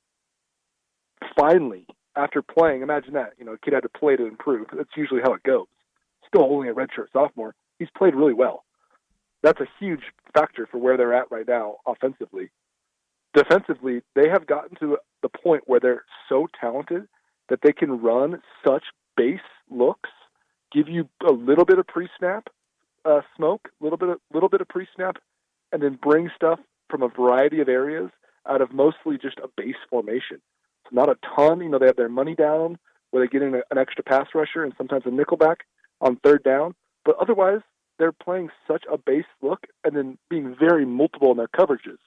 [1.38, 1.86] finally
[2.16, 4.68] after playing imagine that you know a kid had to play to improve.
[4.74, 5.68] That's usually how it goes.
[6.28, 8.64] Still only a redshirt sophomore he's played really well.
[9.42, 10.04] That's a huge
[10.34, 12.50] factor for where they're at right now offensively.
[13.34, 17.08] Defensively they have gotten to the point where they're so talented
[17.50, 18.84] that they can run such
[19.18, 19.40] base
[19.70, 20.10] looks
[20.74, 22.48] give you a little bit of pre-snap
[23.06, 25.18] uh, smoke, a little bit, of, little bit of pre-snap,
[25.72, 26.60] and then bring stuff
[26.90, 28.10] from a variety of areas
[28.50, 30.42] out of mostly just a base formation.
[30.92, 31.62] Not a ton.
[31.62, 32.78] You know, they have their money down
[33.12, 35.58] where they get in a, an extra pass rusher and sometimes a nickelback
[36.02, 36.74] on third down,
[37.06, 37.62] but otherwise
[38.00, 41.98] they're playing such a base look and then being very multiple in their coverages.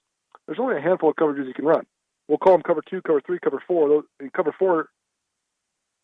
[0.47, 1.87] There's only a handful of coverages you can run.
[2.29, 3.89] We'll call them cover two, cover three, cover four.
[3.89, 4.89] Those, cover four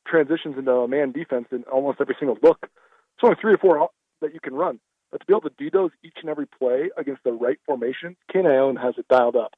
[0.07, 2.59] transitions into a man defense in almost every single look.
[2.63, 3.89] It's only three or four
[4.21, 4.81] that you can run.
[5.11, 8.17] But to be able to do those each and every play against the right formation,
[8.33, 9.53] Kane Ioane has it dialed up.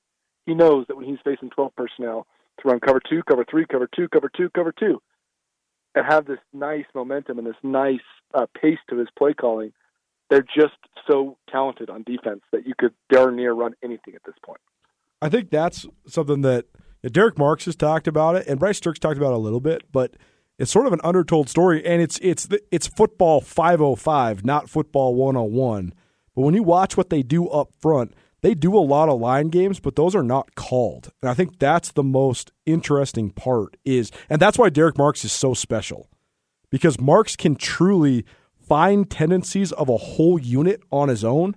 [0.47, 2.27] He knows that when he's facing 12 personnel
[2.61, 5.01] to run cover two, cover three, cover two, cover two, cover two,
[5.95, 8.01] and have this nice momentum and this nice
[8.35, 9.73] uh, pace to his play calling,
[10.31, 10.77] they're just
[11.09, 14.61] so talented on defense that you could darn near run anything at this point.
[15.21, 16.67] I think that's something that
[17.11, 19.83] Derek Marks has talked about it, and Bryce Sterk's talked about it a little bit,
[19.93, 20.17] but–
[20.59, 25.93] it's sort of an undertold story, and it's it's it's football 505, not football 101.
[26.35, 29.49] But when you watch what they do up front, they do a lot of line
[29.49, 31.11] games, but those are not called.
[31.23, 35.33] And I think that's the most interesting part is, and that's why Derek Marks is
[35.33, 36.11] so special,
[36.69, 38.27] because Marks can truly
[38.69, 41.57] find tendencies of a whole unit on his own,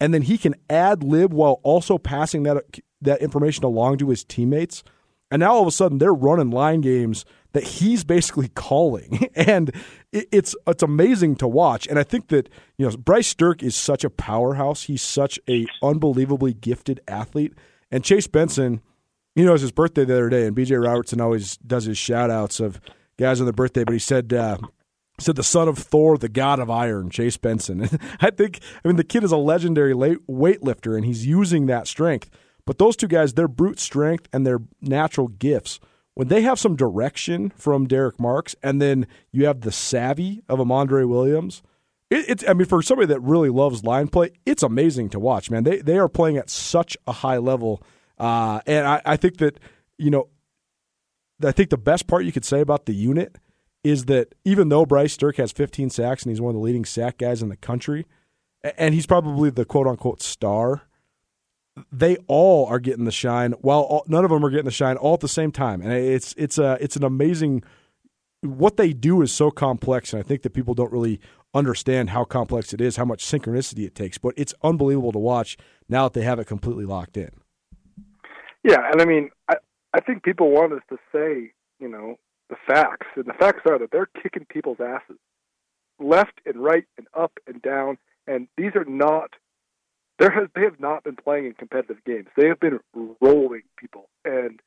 [0.00, 2.56] and then he can ad lib while also passing that
[3.00, 4.82] that information along to his teammates.
[5.30, 9.72] And now all of a sudden they're running line games that he's basically calling, and
[10.12, 11.86] it's it's amazing to watch.
[11.86, 14.84] And I think that you know Bryce Sterk is such a powerhouse.
[14.84, 17.54] He's such a unbelievably gifted athlete,
[17.90, 18.80] and Chase Benson.
[19.34, 21.98] You know, it was his birthday the other day, and BJ Robertson always does his
[21.98, 22.80] shout outs of
[23.18, 24.56] guys on their birthday, but he said, uh,
[25.18, 27.88] said the son of Thor, the god of iron, Chase Benson.
[28.20, 32.30] I think, I mean, the kid is a legendary weightlifter, and he's using that strength.
[32.64, 35.80] But those two guys, their brute strength and their natural gifts
[36.16, 40.58] when they have some direction from Derek Marks, and then you have the savvy of
[40.58, 41.62] Amandre Williams.
[42.08, 45.50] It, it's I mean, for somebody that really loves line play, it's amazing to watch.
[45.50, 47.82] Man, they they are playing at such a high level,
[48.18, 49.60] uh, and I, I think that
[49.98, 50.28] you know,
[51.44, 53.36] I think the best part you could say about the unit
[53.84, 56.86] is that even though Bryce Sterk has 15 sacks and he's one of the leading
[56.86, 58.06] sack guys in the country,
[58.78, 60.82] and he's probably the quote unquote star
[61.92, 64.96] they all are getting the shine while all, none of them are getting the shine
[64.96, 65.80] all at the same time.
[65.82, 67.62] And it's it's a it's an amazing
[68.42, 71.20] what they do is so complex and i think that people don't really
[71.54, 75.56] understand how complex it is how much synchronicity it takes but it's unbelievable to watch
[75.88, 77.30] now that they have it completely locked in.
[78.62, 79.54] Yeah and i mean i
[79.94, 82.16] i think people want us to say you know
[82.48, 85.18] the facts and the facts are that they're kicking people's asses
[85.98, 87.96] left and right and up and down
[88.26, 89.30] and these are not
[90.18, 92.28] there has they have not been playing in competitive games.
[92.36, 92.80] They have been
[93.20, 94.60] rolling people, and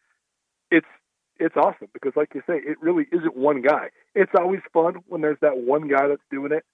[0.71, 0.87] it's
[1.39, 3.89] it's awesome because, like you say, it really isn't one guy.
[4.13, 6.65] It's always fun when there's that one guy that's doing it.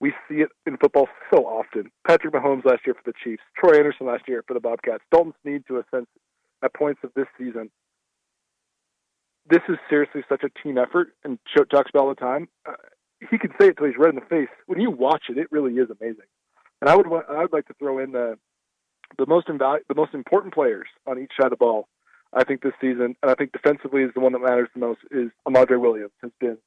[0.00, 1.90] We see it in football so often.
[2.06, 5.34] Patrick Mahomes last year for the Chiefs, Troy Anderson last year for the Bobcats, Dalton
[5.42, 6.06] Sneed to a sense
[6.62, 7.70] at points of this season.
[9.48, 12.48] This is seriously such a team effort, and Choate talks about all the time.
[12.66, 12.72] Uh,
[13.30, 14.48] he can say it till he's red in the face.
[14.66, 16.24] When you watch it, it really is amazing.
[16.84, 18.38] And I would I would like to throw in the
[19.16, 21.88] the most invalu- the most important players on each side of the ball.
[22.34, 25.00] I think this season, and I think defensively is the one that matters the most.
[25.10, 26.58] Is Amandre Williams has been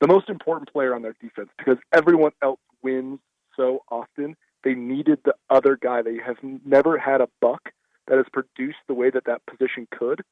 [0.00, 3.20] the most important player on their defense because everyone else wins
[3.56, 4.34] so often.
[4.64, 6.02] They needed the other guy.
[6.02, 7.70] They have never had a buck
[8.08, 10.22] that has produced the way that that position could.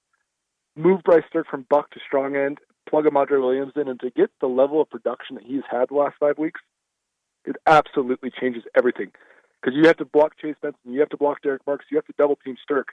[0.74, 2.58] Move Bryce Sterk from buck to strong end,
[2.88, 5.94] plug Amandre Williams in, and to get the level of production that he's had the
[5.94, 6.60] last five weeks,
[7.44, 9.10] it absolutely changes everything
[9.60, 12.06] because you have to block Chase Benson, you have to block Derek Marks, you have
[12.06, 12.84] to double team Sterk.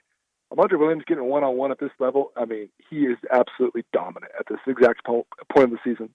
[0.52, 4.32] Amandre Williams getting one on one at this level, I mean, he is absolutely dominant
[4.38, 5.26] at this exact point
[5.56, 6.08] of the season.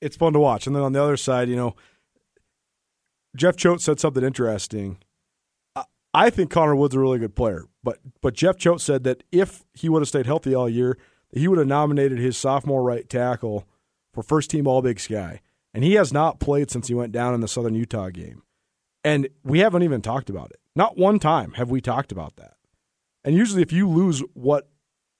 [0.00, 0.66] It's fun to watch.
[0.66, 1.74] And then on the other side, you know,
[3.36, 4.98] Jeff Choate said something interesting.
[6.14, 9.64] I think Connor Wood's a really good player, but but Jeff Choate said that if
[9.74, 10.96] he would have stayed healthy all year,
[11.30, 13.66] he would have nominated his sophomore right tackle
[14.14, 15.42] for first team All Big Sky,
[15.76, 18.42] and he has not played since he went down in the Southern Utah game,
[19.04, 20.58] and we haven't even talked about it.
[20.74, 22.54] Not one time have we talked about that.
[23.24, 24.70] And usually, if you lose what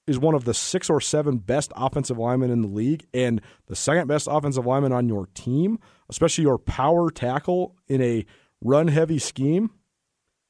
[0.07, 3.75] is one of the six or seven best offensive linemen in the league and the
[3.75, 5.77] second best offensive lineman on your team,
[6.09, 8.25] especially your power tackle in a
[8.59, 9.69] run heavy scheme,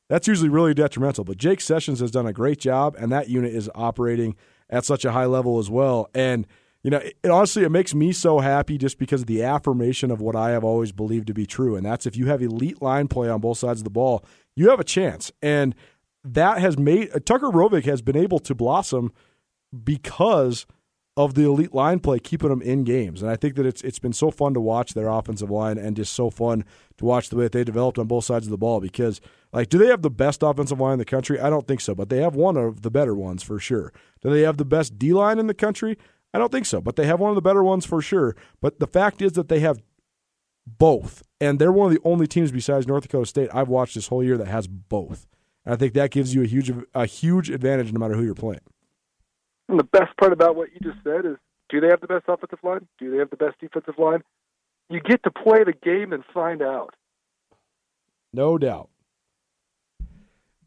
[0.07, 1.25] that's usually really detrimental.
[1.25, 4.37] But Jake Sessions has done a great job, and that unit is operating
[4.69, 6.07] at such a high level as well.
[6.13, 6.47] And
[6.83, 10.11] you know, it, it, honestly, it makes me so happy just because of the affirmation
[10.11, 12.81] of what I have always believed to be true, and that's if you have elite
[12.81, 14.23] line play on both sides of the ball,
[14.55, 15.31] you have a chance.
[15.41, 15.75] And
[16.23, 19.11] that has made Tucker Rovig has been able to blossom
[19.83, 20.65] because
[21.17, 23.23] of the elite line play keeping them in games.
[23.23, 25.95] And I think that it's it's been so fun to watch their offensive line and
[25.95, 26.63] just so fun
[26.97, 29.19] to watch the way that they developed on both sides of the ball because
[29.51, 31.39] like do they have the best offensive line in the country?
[31.39, 33.91] I don't think so, but they have one of the better ones for sure.
[34.21, 35.97] Do they have the best D line in the country?
[36.37, 38.35] I don't think so, but they have one of the better ones for sure.
[38.61, 39.81] But the fact is that they have
[40.67, 41.23] both.
[41.41, 44.23] And they're one of the only teams besides North Dakota State I've watched this whole
[44.23, 45.25] year that has both.
[45.65, 48.35] And I think that gives you a huge a huge advantage no matter who you're
[48.35, 48.61] playing.
[49.67, 51.37] And the best part about what you just said is
[51.69, 52.87] do they have the best offensive line?
[52.99, 54.21] Do they have the best defensive line?
[54.91, 56.93] You get to play the game and find out.
[58.31, 58.91] No doubt.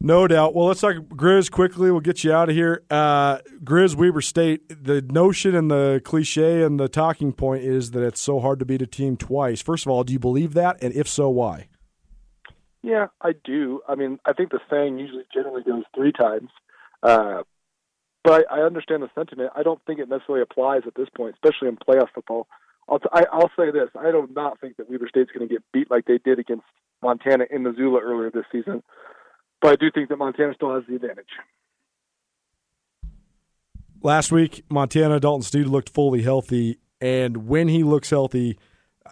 [0.03, 0.55] No doubt.
[0.55, 1.91] Well, let's talk Grizz quickly.
[1.91, 2.81] We'll get you out of here.
[2.89, 4.83] Uh, Grizz Weber State.
[4.83, 8.65] The notion and the cliche and the talking point is that it's so hard to
[8.65, 9.61] beat a team twice.
[9.61, 10.81] First of all, do you believe that?
[10.81, 11.67] And if so, why?
[12.81, 13.81] Yeah, I do.
[13.87, 16.49] I mean, I think the saying usually generally goes three times.
[17.03, 17.43] Uh,
[18.23, 19.51] but I, understand the sentiment.
[19.55, 22.47] I don't think it necessarily applies at this point, especially in playoff football.
[22.89, 25.53] I'll, t- I, I'll say this: I do not think that Weber State's going to
[25.53, 26.65] get beat like they did against
[27.03, 28.81] Montana in Missoula earlier this season.
[29.61, 31.27] But I do think that Montana still has the advantage.
[34.03, 38.57] Last week, Montana Dalton Sneed looked fully healthy, and when he looks healthy,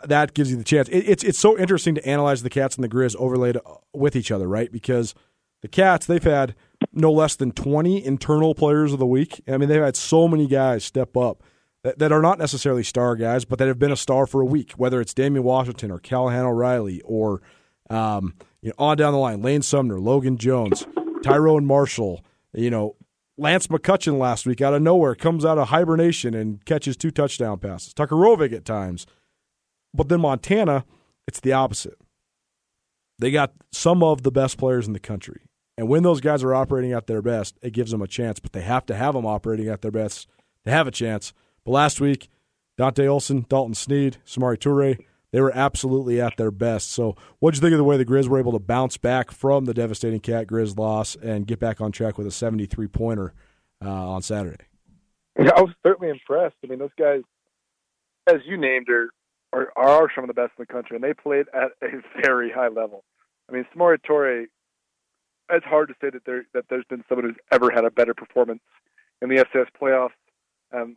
[0.03, 0.89] that gives you the chance.
[0.89, 3.57] It, it's it's so interesting to analyze the Cats and the Grizz overlaid
[3.93, 4.71] with each other, right?
[4.71, 5.13] Because
[5.61, 6.55] the Cats they've had
[6.91, 9.41] no less than 20 internal players of the week.
[9.47, 11.43] I mean, they've had so many guys step up
[11.83, 14.45] that, that are not necessarily star guys, but that have been a star for a
[14.45, 17.41] week, whether it's Damian Washington or Callahan O'Reilly or
[17.89, 20.85] um, you know, on down the line, Lane Sumner, Logan Jones,
[21.23, 22.95] Tyrone Marshall, you know,
[23.37, 27.57] Lance McCutcheon last week out of nowhere comes out of hibernation and catches two touchdown
[27.57, 27.93] passes.
[27.93, 29.05] Tucker Rovig at times.
[29.93, 30.83] But then Montana,
[31.25, 31.97] it's the opposite.
[33.17, 35.41] They got some of the best players in the country.
[35.77, 38.39] And when those guys are operating at their best, it gives them a chance.
[38.39, 40.27] But they have to have them operating at their best
[40.65, 41.33] to have a chance.
[41.63, 42.27] But last week,
[42.77, 44.97] Dante Olson, Dalton Sneed, Samori Toure,
[45.31, 46.91] they were absolutely at their best.
[46.91, 49.65] So, what'd you think of the way the Grizz were able to bounce back from
[49.65, 53.33] the devastating Cat Grizz loss and get back on track with a 73 pointer
[53.83, 54.65] uh, on Saturday?
[55.37, 56.55] I was certainly impressed.
[56.63, 57.21] I mean, those guys,
[58.27, 59.09] as you named, are,
[59.53, 62.51] are are some of the best in the country, and they played at a very
[62.51, 63.03] high level.
[63.49, 64.47] I mean, Samori Toure
[65.51, 68.13] it's hard to say that there that there's been someone who's ever had a better
[68.13, 68.61] performance
[69.21, 70.09] in the FCS playoffs,
[70.73, 70.95] um,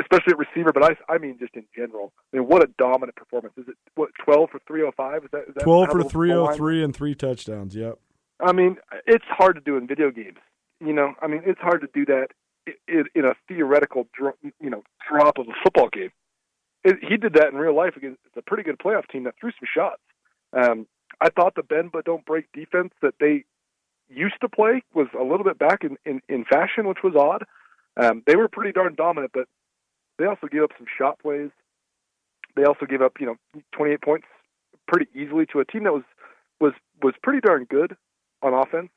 [0.00, 0.72] especially at receiver.
[0.72, 2.12] But I, I mean, just in general.
[2.32, 3.54] I mean, what a dominant performance!
[3.56, 5.24] Is it what twelve for three hundred five?
[5.24, 7.74] Is that, is that twelve for three hundred three and three touchdowns?
[7.74, 7.98] Yep.
[8.40, 10.38] I mean, it's hard to do in video games.
[10.80, 12.28] You know, I mean, it's hard to do that
[12.88, 14.08] in, in a theoretical,
[14.60, 16.10] you know, drop of a football game.
[16.84, 19.50] It, he did that in real life against a pretty good playoff team that threw
[19.50, 20.02] some shots.
[20.52, 20.86] Um,
[21.20, 23.44] I thought the bend but don't break defense that they
[24.08, 27.44] used to play was a little bit back in, in, in fashion, which was odd.
[27.96, 29.48] Um, they were pretty darn dominant, but
[30.18, 31.50] they also gave up some shot plays.
[32.56, 33.36] They also gave up, you know,
[33.72, 34.26] 28 points
[34.86, 36.02] pretty easily to a team that was
[36.60, 36.72] was
[37.02, 37.96] was pretty darn good
[38.42, 38.90] on offense.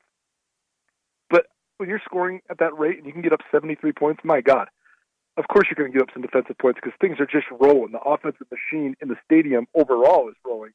[1.30, 1.46] But
[1.78, 4.68] when you're scoring at that rate and you can get up 73 points, my God,
[5.36, 7.92] of course you're going to give up some defensive points because things are just rolling.
[7.92, 10.72] The offensive machine in the stadium overall is rolling.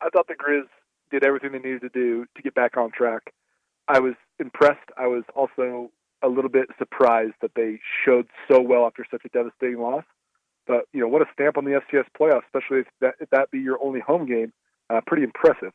[0.00, 0.68] I thought the Grizz
[1.10, 3.32] did everything they needed to do to get back on track.
[3.86, 4.88] I was impressed.
[4.96, 5.90] I was also
[6.24, 10.04] a little bit surprised that they showed so well after such a devastating loss.
[10.66, 13.50] But you know, what a stamp on the FCS playoffs, especially if that if that
[13.50, 14.52] be your only home game.
[14.90, 15.72] Uh, pretty impressive.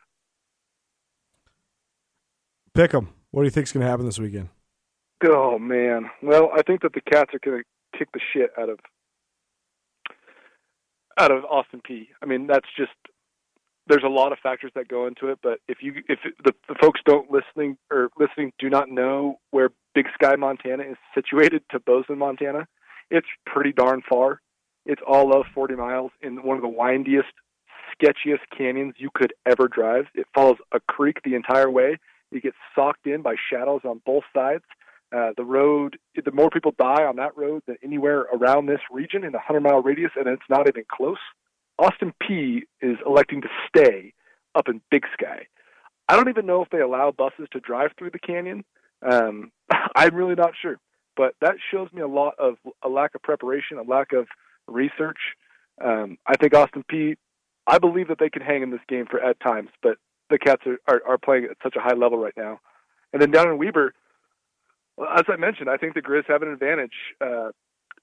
[2.74, 3.10] Pick them.
[3.32, 4.50] What do you think is going to happen this weekend?
[5.24, 6.10] Oh man.
[6.22, 8.80] Well, I think that the Cats are going to kick the shit out of
[11.20, 12.08] out of Austin Peay.
[12.24, 12.92] I mean, that's just
[13.90, 16.76] there's a lot of factors that go into it, but if you if the, the
[16.80, 21.80] folks don't listening or listening do not know where Big Sky, Montana is situated to
[21.80, 22.68] Bozeman, Montana,
[23.10, 24.42] it's pretty darn far.
[24.86, 27.34] It's all of 40 miles in one of the windiest,
[27.94, 30.06] sketchiest canyons you could ever drive.
[30.14, 31.98] It follows a creek the entire way.
[32.32, 34.64] You get socked in by shadows on both sides.
[35.12, 39.24] Uh, the road, the more people die on that road than anywhere around this region
[39.24, 41.18] in a 100 mile radius, and it's not even close.
[41.80, 44.14] Austin Peay is electing to stay
[44.54, 45.48] up in Big Sky.
[46.10, 48.66] I don't even know if they allow buses to drive through the canyon.
[49.02, 49.52] Um,
[49.96, 50.78] I'm really not sure,
[51.16, 54.28] but that shows me a lot of a lack of preparation, a lack of
[54.68, 55.20] research.
[55.84, 57.16] Um, I think Austin Peay.
[57.66, 59.98] I believe that they can hang in this game for at times, but
[60.30, 62.60] the Cats are, are, are playing at such a high level right now.
[63.14, 63.94] And then down in Weber,
[65.16, 66.94] as I mentioned, I think the Grizz have an advantage.
[67.22, 67.52] Uh,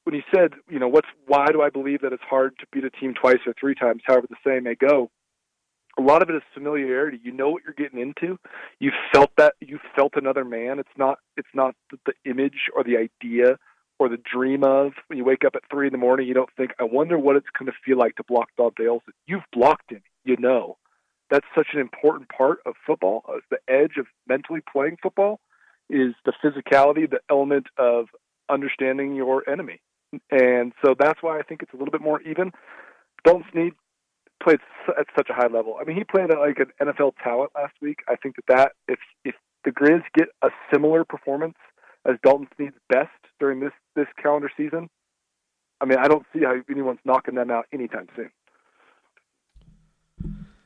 [0.07, 2.85] when you said, you know, what's why do I believe that it's hard to beat
[2.85, 5.11] a team twice or three times, however the saying may go?
[5.99, 7.19] A lot of it is familiarity.
[7.25, 8.39] You know what you're getting into.
[8.79, 9.55] You felt that.
[9.61, 10.79] You felt another man.
[10.79, 11.19] It's not.
[11.37, 13.59] It's not the, image or the idea
[13.99, 16.29] or the dream of when you wake up at three in the morning.
[16.29, 19.13] You don't think, I wonder what it's going to feel like to block Dante Olson.
[19.27, 20.03] You've blocked him.
[20.25, 20.77] You know.
[21.29, 23.25] That's such an important part of football.
[23.51, 25.41] The edge of mentally playing football
[25.91, 28.07] is the physicality, the element of
[28.49, 29.81] understanding your enemy.
[30.31, 32.53] And so that's why I think it's a little bit more even.
[33.25, 33.73] Dalton Sneed
[34.43, 34.59] played
[34.99, 35.77] at such a high level.
[35.81, 37.99] I mean, he played at like an NFL talent last week.
[38.09, 39.35] I think that that if if
[39.65, 41.57] the Grizz get a similar performance
[42.09, 44.89] as Dalton Sneed's best during this this calendar season,
[45.81, 48.31] I mean, I don't see how anyone's knocking them out anytime soon.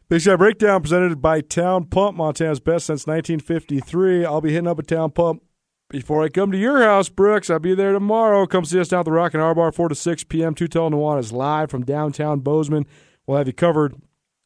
[0.08, 4.24] Big Sky Breakdown presented by Town Pump, Montana's best since 1953.
[4.24, 5.42] I'll be hitting up a Town Pump
[5.90, 7.50] before I come to your house, Brooks.
[7.50, 8.46] I'll be there tomorrow.
[8.46, 10.54] Come see us down at the Rocking R Bar, 4 to 6 p.m.
[10.54, 12.86] Colter Nuanez live from downtown Bozeman.
[13.26, 13.94] We'll have you covered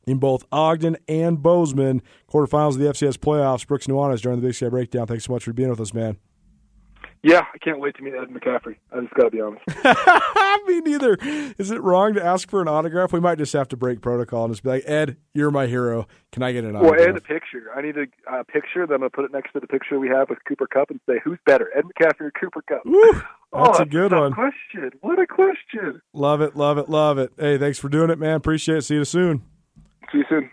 [0.06, 2.02] in both Ogden and Bozeman.
[2.28, 3.66] Quarterfinals of the FCS playoffs.
[3.66, 5.06] Brooks Nuanez during the Big Sky Breakdown.
[5.06, 6.16] Thanks so much for being with us, man.
[7.24, 8.76] Yeah, I can't wait to meet Ed McCaffrey.
[8.92, 9.62] I just got to be honest.
[10.66, 11.16] Me neither.
[11.56, 13.14] Is it wrong to ask for an autograph?
[13.14, 16.06] We might just have to break protocol and just be like, Ed, you're my hero.
[16.32, 16.98] Can I get an autograph?
[16.98, 17.70] Well, and a picture.
[17.74, 18.86] I need a, a picture.
[18.86, 20.90] Then I'm going to put it next to the picture we have with Cooper Kupp
[20.90, 22.84] and say, who's better, Ed McCaffrey or Cooper Kupp?
[22.84, 23.00] Woo,
[23.54, 24.34] oh, that's oh, a good one.
[24.34, 24.90] question.
[25.00, 26.02] What a question.
[26.12, 27.32] Love it, love it, love it.
[27.38, 28.34] Hey, thanks for doing it, man.
[28.34, 28.82] Appreciate it.
[28.82, 29.42] See you soon.
[30.12, 30.50] See you soon.